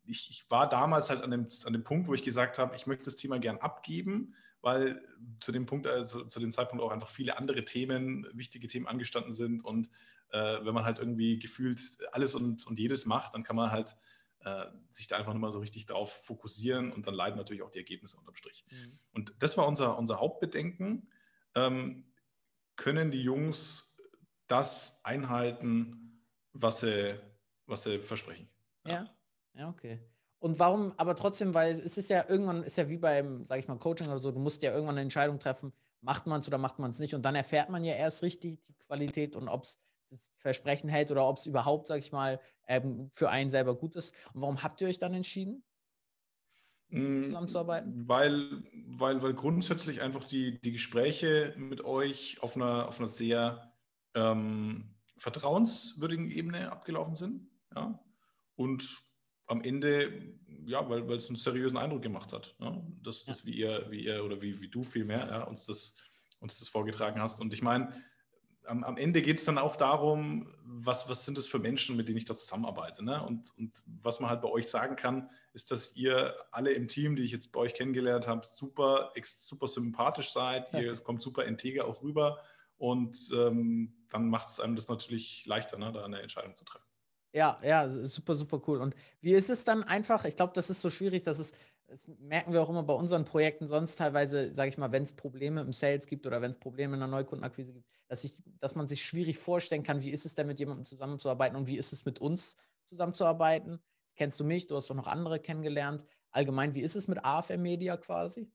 ich, 0.05 0.29
ich, 0.29 0.45
war 0.49 0.69
damals 0.69 1.09
halt 1.09 1.21
an 1.21 1.31
dem, 1.31 1.47
an 1.65 1.73
dem 1.73 1.83
Punkt, 1.83 2.07
wo 2.07 2.13
ich 2.13 2.23
gesagt 2.23 2.57
habe, 2.57 2.75
ich 2.75 2.87
möchte 2.87 3.05
das 3.05 3.15
Thema 3.15 3.39
gern 3.39 3.57
abgeben, 3.57 4.35
weil 4.61 5.01
zu 5.39 5.51
dem 5.51 5.65
Punkt, 5.65 5.87
also 5.87 6.25
zu 6.25 6.39
dem 6.39 6.51
Zeitpunkt 6.51 6.83
auch 6.83 6.91
einfach 6.91 7.09
viele 7.09 7.37
andere 7.37 7.65
Themen, 7.65 8.27
wichtige 8.33 8.67
Themen 8.67 8.87
angestanden 8.87 9.33
sind 9.33 9.63
und 9.63 9.89
wenn 10.31 10.73
man 10.73 10.83
halt 10.83 10.99
irgendwie 10.99 11.39
gefühlt 11.39 11.79
alles 12.11 12.35
und, 12.35 12.67
und 12.67 12.77
jedes 12.77 13.05
macht, 13.05 13.33
dann 13.33 13.43
kann 13.43 13.55
man 13.55 13.71
halt 13.71 13.95
äh, 14.45 14.65
sich 14.91 15.07
da 15.07 15.17
einfach 15.17 15.33
nochmal 15.33 15.51
so 15.51 15.59
richtig 15.59 15.85
drauf 15.87 16.23
fokussieren 16.25 16.91
und 16.91 17.07
dann 17.07 17.15
leiden 17.15 17.37
natürlich 17.37 17.63
auch 17.63 17.71
die 17.71 17.79
Ergebnisse 17.79 18.17
unterm 18.17 18.35
Strich. 18.35 18.63
Mhm. 18.69 18.91
Und 19.13 19.33
das 19.39 19.57
war 19.57 19.67
unser, 19.67 19.97
unser 19.97 20.19
Hauptbedenken. 20.19 21.09
Ähm, 21.55 22.05
können 22.75 23.11
die 23.11 23.23
Jungs 23.23 23.95
das 24.47 25.03
einhalten, 25.03 26.21
was 26.53 26.81
sie, 26.81 27.19
was 27.65 27.83
sie 27.83 27.99
versprechen? 27.99 28.47
Ja. 28.85 28.91
ja, 28.91 29.15
ja, 29.55 29.69
okay. 29.69 29.99
Und 30.39 30.59
warum, 30.59 30.93
aber 30.97 31.15
trotzdem, 31.15 31.55
weil 31.55 31.71
es 31.71 31.97
ist 31.97 32.09
ja 32.09 32.29
irgendwann, 32.29 32.61
ist 32.63 32.77
ja 32.77 32.87
wie 32.87 32.97
beim, 32.97 33.45
sag 33.45 33.57
ich 33.57 33.67
mal, 33.67 33.79
Coaching 33.79 34.07
oder 34.07 34.19
so, 34.19 34.31
du 34.31 34.39
musst 34.39 34.61
ja 34.61 34.71
irgendwann 34.71 34.95
eine 34.95 35.01
Entscheidung 35.01 35.39
treffen, 35.39 35.73
macht 36.01 36.27
man 36.27 36.41
es 36.41 36.47
oder 36.47 36.59
macht 36.59 36.77
man 36.77 36.91
es 36.91 36.99
nicht. 36.99 37.15
Und 37.15 37.23
dann 37.23 37.33
erfährt 37.33 37.69
man 37.69 37.83
ja 37.83 37.95
erst 37.95 38.21
richtig 38.21 38.59
die 38.67 38.75
Qualität 38.85 39.35
und 39.35 39.47
ob 39.47 39.63
es 39.63 39.81
das 40.09 40.31
Versprechen 40.37 40.89
hält 40.89 41.11
oder 41.11 41.27
ob 41.27 41.37
es 41.37 41.45
überhaupt, 41.45 41.87
sag 41.87 41.99
ich 41.99 42.11
mal, 42.11 42.39
ähm, 42.67 43.09
für 43.11 43.29
einen 43.29 43.49
selber 43.49 43.75
gut 43.75 43.95
ist. 43.95 44.13
Und 44.33 44.41
warum 44.41 44.63
habt 44.63 44.81
ihr 44.81 44.87
euch 44.87 44.99
dann 44.99 45.13
entschieden, 45.13 45.63
mm, 46.89 47.23
zusammenzuarbeiten? 47.23 48.07
Weil, 48.07 48.63
weil, 48.87 49.21
weil 49.21 49.33
grundsätzlich 49.33 50.01
einfach 50.01 50.23
die, 50.23 50.59
die 50.61 50.71
Gespräche 50.71 51.53
mit 51.57 51.83
euch 51.83 52.41
auf 52.41 52.55
einer, 52.55 52.87
auf 52.87 52.99
einer 52.99 53.07
sehr 53.07 53.73
ähm, 54.13 54.95
vertrauenswürdigen 55.17 56.29
Ebene 56.29 56.71
abgelaufen 56.71 57.15
sind. 57.15 57.47
Ja? 57.75 57.99
Und 58.55 59.03
am 59.47 59.61
Ende, 59.61 60.37
ja, 60.65 60.87
weil, 60.89 61.07
weil 61.07 61.17
es 61.17 61.27
einen 61.27 61.35
seriösen 61.35 61.77
Eindruck 61.77 62.01
gemacht 62.01 62.33
hat. 62.33 62.55
Ja? 62.59 62.81
Das, 63.01 63.25
das 63.25 63.43
ja. 63.43 63.45
wie 63.45 63.55
ihr, 63.55 63.87
wie 63.89 64.05
ihr 64.05 64.23
oder 64.23 64.41
wie, 64.41 64.59
wie 64.61 64.69
du 64.69 64.83
vielmehr 64.83 65.27
ja, 65.27 65.43
uns, 65.43 65.65
das, 65.65 65.95
uns 66.39 66.59
das 66.59 66.69
vorgetragen 66.69 67.21
hast. 67.21 67.39
Und 67.41 67.53
ich 67.53 67.61
meine, 67.61 67.93
am, 68.67 68.83
am 68.83 68.97
Ende 68.97 69.21
geht 69.21 69.39
es 69.39 69.45
dann 69.45 69.57
auch 69.57 69.75
darum, 69.75 70.53
was, 70.63 71.09
was 71.09 71.25
sind 71.25 71.37
es 71.37 71.47
für 71.47 71.59
Menschen, 71.59 71.95
mit 71.95 72.07
denen 72.07 72.17
ich 72.17 72.25
da 72.25 72.35
zusammenarbeite. 72.35 73.03
Ne? 73.03 73.23
Und, 73.23 73.51
und 73.57 73.71
was 73.85 74.19
man 74.19 74.29
halt 74.29 74.41
bei 74.41 74.49
euch 74.49 74.67
sagen 74.67 74.95
kann, 74.95 75.29
ist, 75.53 75.71
dass 75.71 75.95
ihr 75.95 76.35
alle 76.51 76.71
im 76.71 76.87
Team, 76.87 77.15
die 77.15 77.23
ich 77.23 77.31
jetzt 77.31 77.51
bei 77.51 77.61
euch 77.61 77.73
kennengelernt 77.73 78.27
habe, 78.27 78.45
super, 78.45 79.11
super 79.23 79.67
sympathisch 79.67 80.31
seid. 80.31 80.67
Okay. 80.67 80.85
Ihr 80.85 80.97
kommt 80.97 81.21
super 81.21 81.45
integer 81.45 81.85
auch 81.85 82.03
rüber. 82.03 82.39
Und 82.77 83.29
ähm, 83.33 83.93
dann 84.09 84.29
macht 84.29 84.49
es 84.49 84.59
einem 84.59 84.75
das 84.75 84.87
natürlich 84.87 85.45
leichter, 85.45 85.77
ne, 85.77 85.91
da 85.91 86.03
eine 86.03 86.21
Entscheidung 86.21 86.55
zu 86.55 86.65
treffen. 86.65 86.85
Ja, 87.33 87.59
ja, 87.63 87.89
super, 87.89 88.33
super 88.33 88.61
cool. 88.67 88.81
Und 88.81 88.95
wie 89.19 89.33
ist 89.33 89.49
es 89.49 89.65
dann 89.65 89.83
einfach? 89.83 90.23
Ich 90.23 90.37
glaube, 90.37 90.53
das 90.55 90.69
ist 90.69 90.81
so 90.81 90.89
schwierig, 90.89 91.23
dass 91.23 91.39
es 91.39 91.53
das 91.87 92.07
merken 92.19 92.53
wir 92.53 92.61
auch 92.61 92.69
immer 92.69 92.83
bei 92.83 92.93
unseren 92.93 93.25
Projekten 93.25 93.67
sonst 93.67 93.97
teilweise, 93.97 94.53
sage 94.53 94.69
ich 94.69 94.77
mal, 94.77 94.91
wenn 94.91 95.03
es 95.03 95.13
Probleme 95.13 95.61
im 95.61 95.73
Sales 95.73 96.07
gibt 96.07 96.25
oder 96.25 96.41
wenn 96.41 96.51
es 96.51 96.57
Probleme 96.57 96.93
in 96.93 96.99
der 96.99 97.07
Neukundenakquise 97.07 97.73
gibt, 97.73 97.87
dass, 98.07 98.23
ich, 98.23 98.33
dass 98.59 98.75
man 98.75 98.87
sich 98.87 99.05
schwierig 99.05 99.37
vorstellen 99.37 99.83
kann, 99.83 100.01
wie 100.01 100.09
ist 100.09 100.25
es 100.25 100.35
denn 100.35 100.47
mit 100.47 100.59
jemandem 100.59 100.85
zusammenzuarbeiten 100.85 101.55
und 101.55 101.67
wie 101.67 101.77
ist 101.77 101.93
es 101.93 102.05
mit 102.05 102.19
uns 102.19 102.55
zusammenzuarbeiten. 102.85 103.79
Jetzt 104.03 104.15
kennst 104.15 104.39
du 104.39 104.43
mich, 104.43 104.67
du 104.67 104.75
hast 104.75 104.89
doch 104.89 104.95
noch 104.95 105.07
andere 105.07 105.39
kennengelernt. 105.39 106.05
Allgemein, 106.31 106.75
wie 106.75 106.81
ist 106.81 106.95
es 106.95 107.07
mit 107.07 107.23
AFM 107.23 107.61
Media 107.61 107.97
quasi? 107.97 108.51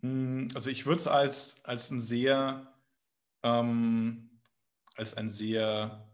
Hm, 0.00 0.48
also 0.54 0.70
ich 0.70 0.86
würde 0.86 1.00
es 1.00 1.06
als, 1.06 1.64
als 1.64 1.90
ein 1.90 2.00
sehr 2.00 2.72
ähm, 3.42 4.28
als 4.98 5.14
ein 5.14 5.28
sehr 5.28 6.08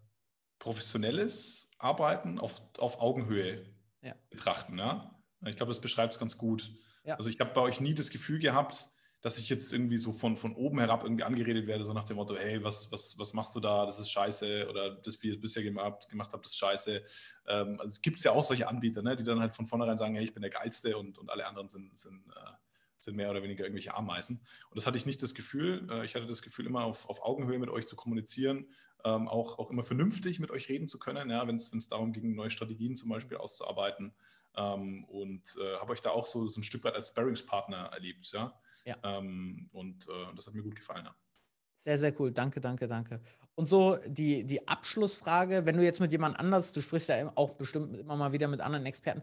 professionelles 0.58 1.70
Arbeiten 1.78 2.38
auf, 2.38 2.62
auf 2.78 3.00
Augenhöhe 3.00 3.64
ja. 4.02 4.14
betrachten. 4.30 4.78
Ja? 4.78 5.13
Ich 5.46 5.56
glaube, 5.56 5.70
das 5.70 5.80
beschreibt 5.80 6.14
es 6.14 6.18
ganz 6.18 6.38
gut. 6.38 6.72
Ja. 7.04 7.16
Also 7.16 7.30
ich 7.30 7.40
habe 7.40 7.52
bei 7.52 7.60
euch 7.60 7.80
nie 7.80 7.94
das 7.94 8.10
Gefühl 8.10 8.38
gehabt, 8.38 8.88
dass 9.24 9.38
ich 9.38 9.48
jetzt 9.48 9.72
irgendwie 9.72 9.96
so 9.96 10.12
von, 10.12 10.36
von 10.36 10.54
oben 10.54 10.78
herab 10.80 11.02
irgendwie 11.02 11.24
angeredet 11.24 11.66
werde, 11.66 11.82
so 11.82 11.94
nach 11.94 12.04
dem 12.04 12.16
Motto, 12.16 12.36
hey, 12.36 12.62
was, 12.62 12.92
was, 12.92 13.18
was 13.18 13.32
machst 13.32 13.54
du 13.54 13.60
da? 13.60 13.86
Das 13.86 13.98
ist 13.98 14.10
scheiße 14.10 14.68
oder 14.68 14.90
das, 14.96 15.22
wie 15.22 15.28
ihr 15.28 15.32
es 15.32 15.40
bisher 15.40 15.62
gemacht, 15.62 16.10
gemacht 16.10 16.30
habt, 16.34 16.44
das 16.44 16.52
ist 16.52 16.58
scheiße. 16.58 17.02
Ähm, 17.48 17.80
also 17.80 17.88
es 17.88 18.02
gibt 18.02 18.20
ja 18.20 18.32
auch 18.32 18.44
solche 18.44 18.68
Anbieter, 18.68 19.00
ne, 19.00 19.16
die 19.16 19.24
dann 19.24 19.40
halt 19.40 19.54
von 19.54 19.66
vornherein 19.66 19.96
sagen, 19.96 20.14
hey, 20.14 20.24
ich 20.24 20.34
bin 20.34 20.42
der 20.42 20.50
Geilste 20.50 20.98
und, 20.98 21.16
und 21.16 21.30
alle 21.30 21.46
anderen 21.46 21.70
sind, 21.70 21.98
sind, 21.98 22.22
äh, 22.36 22.50
sind 22.98 23.16
mehr 23.16 23.30
oder 23.30 23.42
weniger 23.42 23.64
irgendwelche 23.64 23.94
Ameisen. 23.94 24.40
Und 24.68 24.76
das 24.76 24.86
hatte 24.86 24.98
ich 24.98 25.06
nicht 25.06 25.22
das 25.22 25.34
Gefühl. 25.34 25.88
Äh, 25.90 26.04
ich 26.04 26.14
hatte 26.14 26.26
das 26.26 26.42
Gefühl, 26.42 26.66
immer 26.66 26.84
auf, 26.84 27.08
auf 27.08 27.22
Augenhöhe 27.22 27.58
mit 27.58 27.70
euch 27.70 27.86
zu 27.86 27.96
kommunizieren, 27.96 28.68
ähm, 29.06 29.26
auch, 29.28 29.58
auch 29.58 29.70
immer 29.70 29.84
vernünftig 29.84 30.38
mit 30.38 30.50
euch 30.50 30.68
reden 30.68 30.86
zu 30.86 30.98
können, 30.98 31.30
ja, 31.30 31.48
wenn 31.48 31.56
es 31.56 31.88
darum 31.88 32.12
ging, 32.12 32.34
neue 32.34 32.50
Strategien 32.50 32.94
zum 32.94 33.08
Beispiel 33.08 33.38
auszuarbeiten. 33.38 34.12
Ähm, 34.56 35.04
und 35.04 35.56
äh, 35.60 35.76
habe 35.76 35.92
euch 35.92 36.02
da 36.02 36.10
auch 36.10 36.26
so, 36.26 36.46
so 36.46 36.60
ein 36.60 36.64
Stück 36.64 36.84
weit 36.84 36.94
als 36.94 37.08
Sparringspartner 37.08 37.90
erlebt. 37.92 38.30
Ja? 38.32 38.58
ja. 38.84 38.96
Ähm, 39.02 39.68
und 39.72 40.08
äh, 40.08 40.34
das 40.36 40.46
hat 40.46 40.54
mir 40.54 40.62
gut 40.62 40.76
gefallen. 40.76 41.04
Ja. 41.04 41.16
Sehr, 41.76 41.98
sehr 41.98 42.18
cool. 42.20 42.30
Danke, 42.32 42.60
danke, 42.60 42.88
danke. 42.88 43.20
Und 43.56 43.66
so 43.66 43.98
die, 44.06 44.44
die 44.44 44.66
Abschlussfrage, 44.66 45.66
wenn 45.66 45.76
du 45.76 45.84
jetzt 45.84 46.00
mit 46.00 46.12
jemand 46.12 46.38
anders, 46.38 46.72
du 46.72 46.80
sprichst 46.80 47.08
ja 47.08 47.30
auch 47.34 47.50
bestimmt 47.50 47.96
immer 47.96 48.16
mal 48.16 48.32
wieder 48.32 48.48
mit 48.48 48.60
anderen 48.60 48.86
Experten, 48.86 49.22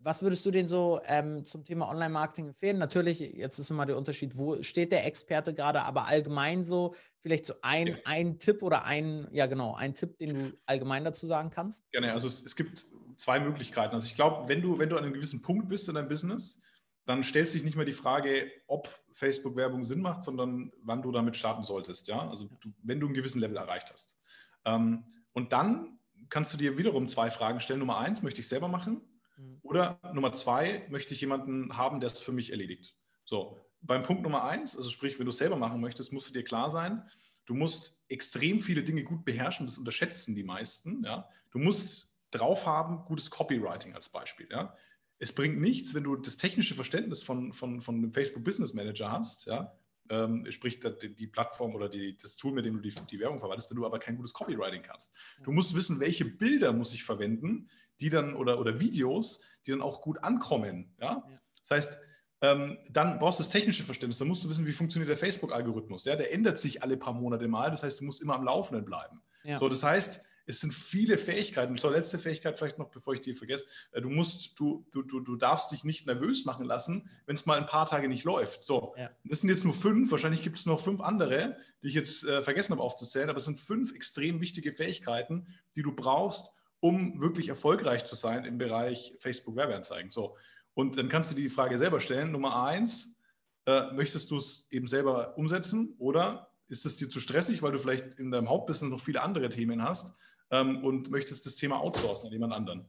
was 0.00 0.22
würdest 0.22 0.46
du 0.46 0.50
denn 0.50 0.66
so 0.66 1.00
ähm, 1.06 1.44
zum 1.44 1.64
Thema 1.64 1.88
Online-Marketing 1.88 2.48
empfehlen? 2.48 2.78
Natürlich, 2.78 3.20
jetzt 3.20 3.58
ist 3.58 3.70
immer 3.70 3.84
der 3.84 3.96
Unterschied, 3.96 4.38
wo 4.38 4.62
steht 4.62 4.92
der 4.92 5.04
Experte 5.06 5.52
gerade, 5.52 5.82
aber 5.82 6.06
allgemein 6.06 6.64
so, 6.64 6.94
vielleicht 7.18 7.46
so 7.46 7.54
ein, 7.62 7.88
ja. 7.88 7.96
ein 8.04 8.38
Tipp 8.38 8.62
oder 8.62 8.84
ein, 8.84 9.26
ja 9.32 9.46
genau, 9.46 9.74
ein 9.74 9.94
Tipp, 9.94 10.16
den 10.18 10.34
du 10.34 10.58
allgemein 10.66 11.04
dazu 11.04 11.26
sagen 11.26 11.50
kannst? 11.50 11.90
Gerne, 11.90 12.12
also 12.12 12.28
es, 12.28 12.44
es 12.44 12.54
gibt 12.54 12.86
zwei 13.18 13.40
Möglichkeiten. 13.40 13.94
Also 13.94 14.06
ich 14.06 14.14
glaube, 14.14 14.48
wenn 14.48 14.62
du, 14.62 14.78
wenn 14.78 14.88
du 14.88 14.96
an 14.96 15.04
einem 15.04 15.12
gewissen 15.12 15.42
Punkt 15.42 15.68
bist 15.68 15.88
in 15.88 15.96
deinem 15.96 16.08
Business, 16.08 16.62
dann 17.04 17.22
stellst 17.22 17.52
du 17.52 17.58
dich 17.58 17.64
nicht 17.64 17.76
mehr 17.76 17.84
die 17.84 17.92
Frage, 17.92 18.50
ob 18.66 18.88
Facebook-Werbung 19.12 19.84
Sinn 19.84 20.00
macht, 20.00 20.22
sondern 20.22 20.72
wann 20.82 21.02
du 21.02 21.10
damit 21.10 21.36
starten 21.36 21.64
solltest. 21.64 22.08
Ja? 22.08 22.28
Also 22.28 22.48
du, 22.60 22.72
wenn 22.82 23.00
du 23.00 23.06
einen 23.06 23.14
gewissen 23.14 23.40
Level 23.40 23.56
erreicht 23.56 23.90
hast. 23.92 24.18
Ähm, 24.64 25.04
und 25.32 25.52
dann 25.52 25.98
kannst 26.28 26.52
du 26.52 26.58
dir 26.58 26.78
wiederum 26.78 27.08
zwei 27.08 27.30
Fragen 27.30 27.60
stellen. 27.60 27.80
Nummer 27.80 27.98
eins, 27.98 28.22
möchte 28.22 28.40
ich 28.40 28.48
selber 28.48 28.68
machen? 28.68 29.00
Mhm. 29.36 29.58
Oder 29.62 29.98
Nummer 30.12 30.32
zwei, 30.32 30.86
möchte 30.90 31.14
ich 31.14 31.20
jemanden 31.20 31.76
haben, 31.76 32.00
der 32.00 32.10
es 32.10 32.18
für 32.18 32.32
mich 32.32 32.50
erledigt. 32.50 32.94
So, 33.24 33.58
beim 33.80 34.02
Punkt 34.02 34.22
Nummer 34.22 34.44
eins, 34.44 34.76
also 34.76 34.90
sprich, 34.90 35.18
wenn 35.18 35.26
du 35.26 35.30
es 35.30 35.38
selber 35.38 35.56
machen 35.56 35.80
möchtest, 35.80 36.12
musst 36.12 36.28
du 36.28 36.32
dir 36.32 36.44
klar 36.44 36.70
sein, 36.70 37.02
du 37.46 37.54
musst 37.54 38.04
extrem 38.08 38.60
viele 38.60 38.82
Dinge 38.82 39.02
gut 39.02 39.24
beherrschen, 39.24 39.66
das 39.66 39.78
unterschätzen 39.78 40.34
die 40.34 40.42
meisten. 40.42 41.02
Ja? 41.04 41.28
Du 41.50 41.58
musst 41.58 42.17
drauf 42.30 42.66
haben, 42.66 43.04
gutes 43.04 43.30
Copywriting 43.30 43.94
als 43.94 44.08
Beispiel. 44.08 44.48
Ja? 44.50 44.74
Es 45.18 45.32
bringt 45.32 45.60
nichts, 45.60 45.94
wenn 45.94 46.04
du 46.04 46.16
das 46.16 46.36
technische 46.36 46.74
Verständnis 46.74 47.22
von, 47.22 47.52
von, 47.52 47.80
von 47.80 47.96
einem 47.96 48.12
Facebook 48.12 48.44
Business 48.44 48.74
Manager 48.74 49.10
hast, 49.10 49.46
ja? 49.46 49.72
ähm, 50.10 50.46
sprich 50.50 50.80
die, 50.80 51.14
die, 51.14 51.26
Plattform 51.26 51.74
oder 51.74 51.88
die, 51.88 52.16
das 52.16 52.36
Tool, 52.36 52.52
mit 52.52 52.64
dem 52.64 52.74
du 52.74 52.80
die, 52.80 52.94
die 53.10 53.20
Werbung 53.20 53.38
verwaltest, 53.38 53.70
wenn 53.70 53.76
du 53.76 53.86
aber 53.86 53.98
kein 53.98 54.16
gutes 54.16 54.32
Copywriting 54.32 54.82
kannst. 54.82 55.12
Du 55.42 55.52
musst 55.52 55.74
wissen, 55.74 56.00
welche 56.00 56.24
Bilder 56.24 56.72
muss 56.72 56.92
ich 56.94 57.04
verwenden, 57.04 57.68
die 58.00 58.10
dann 58.10 58.34
oder, 58.34 58.60
oder 58.60 58.80
Videos, 58.80 59.42
die 59.66 59.70
dann 59.72 59.82
auch 59.82 60.00
gut 60.00 60.22
ankommen. 60.22 60.94
Ja? 61.00 61.24
ja. 61.28 61.38
Das 61.60 61.70
heißt, 61.70 61.98
ähm, 62.40 62.78
dann 62.90 63.18
brauchst 63.18 63.40
du 63.40 63.42
das 63.42 63.50
technische 63.50 63.82
Verständnis. 63.82 64.18
Dann 64.18 64.28
musst 64.28 64.44
du 64.44 64.50
wissen, 64.50 64.66
wie 64.66 64.72
funktioniert 64.72 65.10
der 65.10 65.16
Facebook-Algorithmus. 65.16 66.04
Ja? 66.04 66.16
Der 66.16 66.32
ändert 66.32 66.58
sich 66.58 66.82
alle 66.82 66.96
paar 66.96 67.12
Monate 67.12 67.48
mal. 67.48 67.70
Das 67.70 67.82
heißt, 67.82 68.00
du 68.00 68.04
musst 68.04 68.22
immer 68.22 68.34
am 68.34 68.44
Laufenden 68.44 68.84
bleiben. 68.84 69.20
Ja. 69.42 69.58
So, 69.58 69.68
das 69.68 69.82
heißt, 69.82 70.20
es 70.48 70.60
sind 70.60 70.72
viele 70.72 71.18
Fähigkeiten. 71.18 71.76
Zur 71.76 71.92
letzte 71.92 72.18
Fähigkeit 72.18 72.56
vielleicht 72.56 72.78
noch, 72.78 72.88
bevor 72.88 73.12
ich 73.12 73.20
die 73.20 73.34
vergesse. 73.34 73.66
Äh, 73.92 74.00
du 74.00 74.08
musst, 74.08 74.58
du, 74.58 74.86
du, 74.90 75.02
du, 75.02 75.20
du 75.20 75.36
darfst 75.36 75.70
dich 75.70 75.84
nicht 75.84 76.06
nervös 76.06 76.46
machen 76.46 76.64
lassen, 76.64 77.08
wenn 77.26 77.36
es 77.36 77.44
mal 77.44 77.58
ein 77.58 77.66
paar 77.66 77.86
Tage 77.86 78.08
nicht 78.08 78.24
läuft. 78.24 78.64
So, 78.64 78.94
ja. 78.96 79.10
das 79.24 79.42
sind 79.42 79.50
jetzt 79.50 79.64
nur 79.64 79.74
fünf. 79.74 80.10
Wahrscheinlich 80.10 80.42
gibt 80.42 80.56
es 80.56 80.64
noch 80.64 80.80
fünf 80.80 81.00
andere, 81.00 81.58
die 81.82 81.88
ich 81.88 81.94
jetzt 81.94 82.24
äh, 82.24 82.42
vergessen 82.42 82.72
habe 82.72 82.82
aufzuzählen. 82.82 83.28
Aber 83.28 83.36
es 83.36 83.44
sind 83.44 83.60
fünf 83.60 83.94
extrem 83.94 84.40
wichtige 84.40 84.72
Fähigkeiten, 84.72 85.46
die 85.76 85.82
du 85.82 85.92
brauchst, 85.94 86.50
um 86.80 87.20
wirklich 87.20 87.50
erfolgreich 87.50 88.06
zu 88.06 88.14
sein 88.14 88.46
im 88.46 88.56
Bereich 88.56 89.14
Facebook 89.18 89.54
Werbeanzeigen. 89.54 90.10
So, 90.10 90.36
und 90.72 90.98
dann 90.98 91.10
kannst 91.10 91.30
du 91.30 91.36
dir 91.36 91.42
die 91.42 91.50
Frage 91.50 91.76
selber 91.76 92.00
stellen. 92.00 92.32
Nummer 92.32 92.64
eins, 92.64 93.16
äh, 93.66 93.92
möchtest 93.92 94.30
du 94.30 94.38
es 94.38 94.66
eben 94.70 94.86
selber 94.86 95.36
umsetzen 95.36 95.94
oder 95.98 96.54
ist 96.68 96.86
es 96.86 96.96
dir 96.96 97.10
zu 97.10 97.20
stressig, 97.20 97.60
weil 97.60 97.72
du 97.72 97.78
vielleicht 97.78 98.14
in 98.14 98.30
deinem 98.30 98.48
Hauptbusiness 98.48 98.90
noch 98.90 99.00
viele 99.00 99.20
andere 99.20 99.50
Themen 99.50 99.82
hast 99.82 100.14
ähm, 100.50 100.84
und 100.84 101.10
möchtest 101.10 101.46
das 101.46 101.56
Thema 101.56 101.80
outsourcen 101.80 102.26
an 102.26 102.32
jemand 102.32 102.52
anderen? 102.52 102.86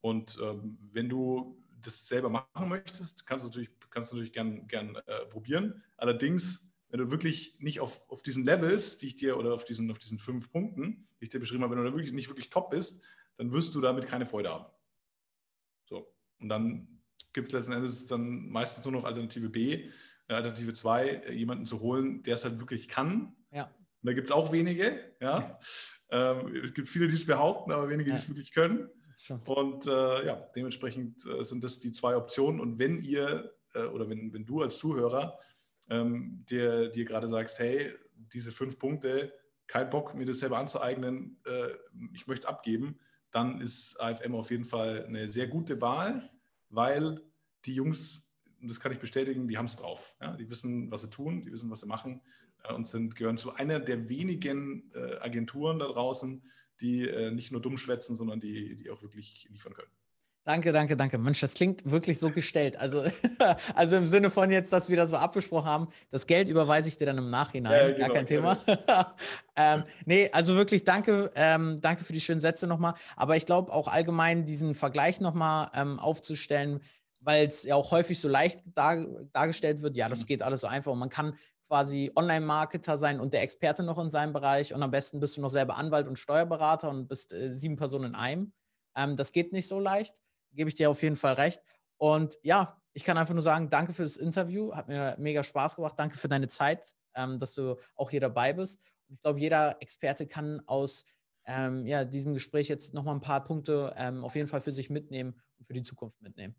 Und 0.00 0.38
ähm, 0.42 0.78
wenn 0.92 1.08
du 1.08 1.58
das 1.82 2.06
selber 2.06 2.28
machen 2.28 2.68
möchtest, 2.68 3.26
kannst 3.26 3.44
du 3.44 3.48
natürlich, 3.48 3.70
kannst 3.90 4.12
du 4.12 4.16
natürlich 4.16 4.32
gern, 4.32 4.66
gern 4.66 4.96
äh, 5.06 5.26
probieren. 5.26 5.82
Allerdings, 5.96 6.70
wenn 6.88 7.00
du 7.00 7.10
wirklich 7.10 7.56
nicht 7.58 7.80
auf, 7.80 8.08
auf 8.10 8.22
diesen 8.22 8.44
Levels, 8.44 8.98
die 8.98 9.08
ich 9.08 9.16
dir, 9.16 9.38
oder 9.38 9.54
auf 9.54 9.64
diesen, 9.64 9.90
auf 9.90 9.98
diesen 9.98 10.18
fünf 10.18 10.50
Punkten, 10.50 11.06
die 11.20 11.24
ich 11.24 11.28
dir 11.28 11.40
beschrieben 11.40 11.62
habe, 11.62 11.74
wenn 11.74 11.82
du 11.82 11.90
da 11.90 11.96
wirklich 11.96 12.12
nicht 12.12 12.28
wirklich 12.28 12.50
top 12.50 12.70
bist, 12.70 13.02
dann 13.36 13.52
wirst 13.52 13.74
du 13.74 13.80
damit 13.80 14.06
keine 14.06 14.26
Freude 14.26 14.50
haben. 14.50 14.66
So. 15.88 16.12
Und 16.38 16.48
dann 16.48 17.00
gibt 17.32 17.48
es 17.48 17.52
letzten 17.52 17.72
Endes 17.72 18.06
dann 18.06 18.48
meistens 18.48 18.84
nur 18.84 18.92
noch 18.92 19.04
Alternative 19.04 19.48
B, 19.48 19.88
äh, 20.28 20.34
Alternative 20.34 20.74
2, 20.74 21.08
äh, 21.08 21.32
jemanden 21.32 21.66
zu 21.66 21.80
holen, 21.80 22.22
der 22.22 22.34
es 22.34 22.44
halt 22.44 22.58
wirklich 22.58 22.88
kann. 22.88 23.34
Ja. 23.52 23.70
Und 24.02 24.06
da 24.06 24.12
gibt 24.12 24.30
es 24.30 24.34
auch 24.34 24.52
wenige, 24.52 25.14
ja. 25.20 25.58
Ähm, 26.10 26.54
es 26.64 26.74
gibt 26.74 26.88
viele, 26.88 27.08
die 27.08 27.14
es 27.14 27.26
behaupten, 27.26 27.70
aber 27.72 27.88
wenige, 27.88 28.10
die 28.10 28.16
es 28.16 28.28
wirklich 28.28 28.52
können. 28.52 28.88
Und 29.46 29.86
äh, 29.86 30.26
ja, 30.26 30.34
dementsprechend 30.56 31.24
äh, 31.26 31.44
sind 31.44 31.62
das 31.62 31.78
die 31.78 31.92
zwei 31.92 32.16
Optionen. 32.16 32.60
Und 32.60 32.78
wenn 32.78 32.98
ihr 33.00 33.52
äh, 33.74 33.84
oder 33.84 34.08
wenn, 34.08 34.32
wenn 34.32 34.46
du 34.46 34.62
als 34.62 34.78
Zuhörer 34.78 35.38
ähm, 35.88 36.44
dir, 36.48 36.88
dir 36.88 37.04
gerade 37.04 37.28
sagst, 37.28 37.58
hey, 37.58 37.92
diese 38.32 38.50
fünf 38.50 38.78
Punkte, 38.78 39.32
kein 39.66 39.90
Bock, 39.90 40.14
mir 40.14 40.26
das 40.26 40.38
selber 40.38 40.58
anzueignen, 40.58 41.38
äh, 41.44 41.68
ich 42.14 42.26
möchte 42.26 42.48
abgeben, 42.48 42.98
dann 43.30 43.60
ist 43.60 44.00
AFM 44.00 44.34
auf 44.34 44.50
jeden 44.50 44.64
Fall 44.64 45.04
eine 45.06 45.28
sehr 45.28 45.46
gute 45.46 45.80
Wahl 45.80 46.30
weil 46.70 47.20
die 47.66 47.74
Jungs, 47.74 48.29
das 48.62 48.80
kann 48.80 48.92
ich 48.92 48.98
bestätigen, 48.98 49.48
die 49.48 49.58
haben 49.58 49.66
es 49.66 49.76
drauf. 49.76 50.16
Ja? 50.20 50.36
Die 50.36 50.48
wissen, 50.50 50.90
was 50.90 51.02
sie 51.02 51.10
tun, 51.10 51.42
die 51.42 51.52
wissen, 51.52 51.70
was 51.70 51.80
sie 51.80 51.86
machen 51.86 52.20
äh, 52.64 52.72
und 52.72 52.86
sind, 52.86 53.16
gehören 53.16 53.38
zu 53.38 53.54
einer 53.54 53.80
der 53.80 54.08
wenigen 54.08 54.90
äh, 54.94 55.18
Agenturen 55.20 55.78
da 55.78 55.86
draußen, 55.86 56.42
die 56.80 57.08
äh, 57.08 57.30
nicht 57.30 57.52
nur 57.52 57.60
dumm 57.60 57.76
schwätzen, 57.76 58.16
sondern 58.16 58.40
die, 58.40 58.76
die 58.76 58.90
auch 58.90 59.02
wirklich 59.02 59.46
liefern 59.50 59.74
können. 59.74 59.90
Danke, 60.44 60.72
danke, 60.72 60.96
danke. 60.96 61.18
Mensch, 61.18 61.40
das 61.40 61.52
klingt 61.52 61.88
wirklich 61.88 62.18
so 62.18 62.30
gestellt. 62.30 62.74
Also, 62.76 63.04
also 63.74 63.96
im 63.96 64.06
Sinne 64.06 64.30
von 64.30 64.50
jetzt, 64.50 64.72
dass 64.72 64.88
wir 64.88 64.96
das 64.96 65.10
so 65.10 65.16
abgesprochen 65.16 65.66
haben, 65.66 65.88
das 66.10 66.26
Geld 66.26 66.48
überweise 66.48 66.88
ich 66.88 66.96
dir 66.96 67.04
dann 67.04 67.18
im 67.18 67.28
Nachhinein, 67.28 67.72
ja, 67.72 67.92
genau, 67.92 68.06
gar 68.06 68.14
kein 68.16 68.26
Thema. 68.26 68.58
ähm, 69.56 69.84
nee, 70.06 70.30
also 70.32 70.56
wirklich 70.56 70.84
danke, 70.84 71.30
ähm, 71.34 71.78
danke 71.82 72.04
für 72.04 72.14
die 72.14 72.22
schönen 72.22 72.40
Sätze 72.40 72.66
nochmal. 72.66 72.94
Aber 73.16 73.36
ich 73.36 73.44
glaube 73.44 73.70
auch 73.70 73.86
allgemein 73.86 74.46
diesen 74.46 74.74
Vergleich 74.74 75.20
nochmal 75.20 75.70
ähm, 75.74 75.98
aufzustellen, 75.98 76.80
weil 77.20 77.46
es 77.46 77.64
ja 77.64 77.74
auch 77.74 77.90
häufig 77.90 78.18
so 78.20 78.28
leicht 78.28 78.62
dar 78.74 78.96
dargestellt 79.32 79.82
wird, 79.82 79.96
ja, 79.96 80.08
das 80.08 80.22
mhm. 80.22 80.26
geht 80.26 80.42
alles 80.42 80.62
so 80.62 80.66
einfach 80.66 80.92
und 80.92 80.98
man 80.98 81.10
kann 81.10 81.36
quasi 81.68 82.10
Online-Marketer 82.16 82.98
sein 82.98 83.20
und 83.20 83.32
der 83.32 83.42
Experte 83.42 83.82
noch 83.84 83.98
in 83.98 84.10
seinem 84.10 84.32
Bereich 84.32 84.74
und 84.74 84.82
am 84.82 84.90
besten 84.90 85.20
bist 85.20 85.36
du 85.36 85.40
noch 85.40 85.50
selber 85.50 85.76
Anwalt 85.76 86.08
und 86.08 86.18
Steuerberater 86.18 86.90
und 86.90 87.06
bist 87.06 87.32
äh, 87.32 87.54
sieben 87.54 87.76
Personen 87.76 88.06
in 88.06 88.14
einem. 88.14 88.52
Ähm, 88.96 89.14
das 89.14 89.32
geht 89.32 89.52
nicht 89.52 89.68
so 89.68 89.78
leicht 89.78 90.20
gebe 90.52 90.68
ich 90.68 90.74
dir 90.74 90.90
auf 90.90 91.02
jeden 91.02 91.16
Fall 91.16 91.34
recht. 91.34 91.62
Und 91.96 92.38
ja, 92.42 92.80
ich 92.92 93.04
kann 93.04 93.18
einfach 93.18 93.34
nur 93.34 93.42
sagen, 93.42 93.70
danke 93.70 93.92
für 93.92 94.02
das 94.02 94.16
Interview. 94.16 94.74
Hat 94.74 94.88
mir 94.88 95.16
mega 95.18 95.42
Spaß 95.42 95.76
gemacht. 95.76 95.94
Danke 95.96 96.18
für 96.18 96.28
deine 96.28 96.48
Zeit, 96.48 96.84
ähm, 97.14 97.38
dass 97.38 97.54
du 97.54 97.76
auch 97.94 98.10
hier 98.10 98.20
dabei 98.20 98.52
bist. 98.52 98.80
Und 99.08 99.14
ich 99.14 99.22
glaube, 99.22 99.40
jeder 99.40 99.80
Experte 99.80 100.26
kann 100.26 100.62
aus 100.66 101.04
ähm, 101.46 101.86
ja, 101.86 102.04
diesem 102.04 102.34
Gespräch 102.34 102.68
jetzt 102.68 102.94
nochmal 102.94 103.14
ein 103.14 103.20
paar 103.20 103.44
Punkte 103.44 103.94
ähm, 103.96 104.24
auf 104.24 104.34
jeden 104.34 104.48
Fall 104.48 104.60
für 104.60 104.72
sich 104.72 104.90
mitnehmen 104.90 105.40
und 105.58 105.66
für 105.66 105.72
die 105.72 105.82
Zukunft 105.82 106.20
mitnehmen. 106.20 106.54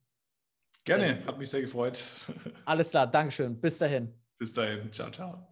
Gerne, 0.84 1.24
hat 1.26 1.38
mich 1.38 1.50
sehr 1.50 1.62
gefreut. 1.62 2.00
Alles 2.66 2.90
klar, 2.90 3.08
Dankeschön. 3.08 3.60
Bis 3.60 3.78
dahin. 3.78 4.14
Bis 4.38 4.54
dahin. 4.54 4.92
Ciao, 4.92 5.12
ciao. 5.12 5.51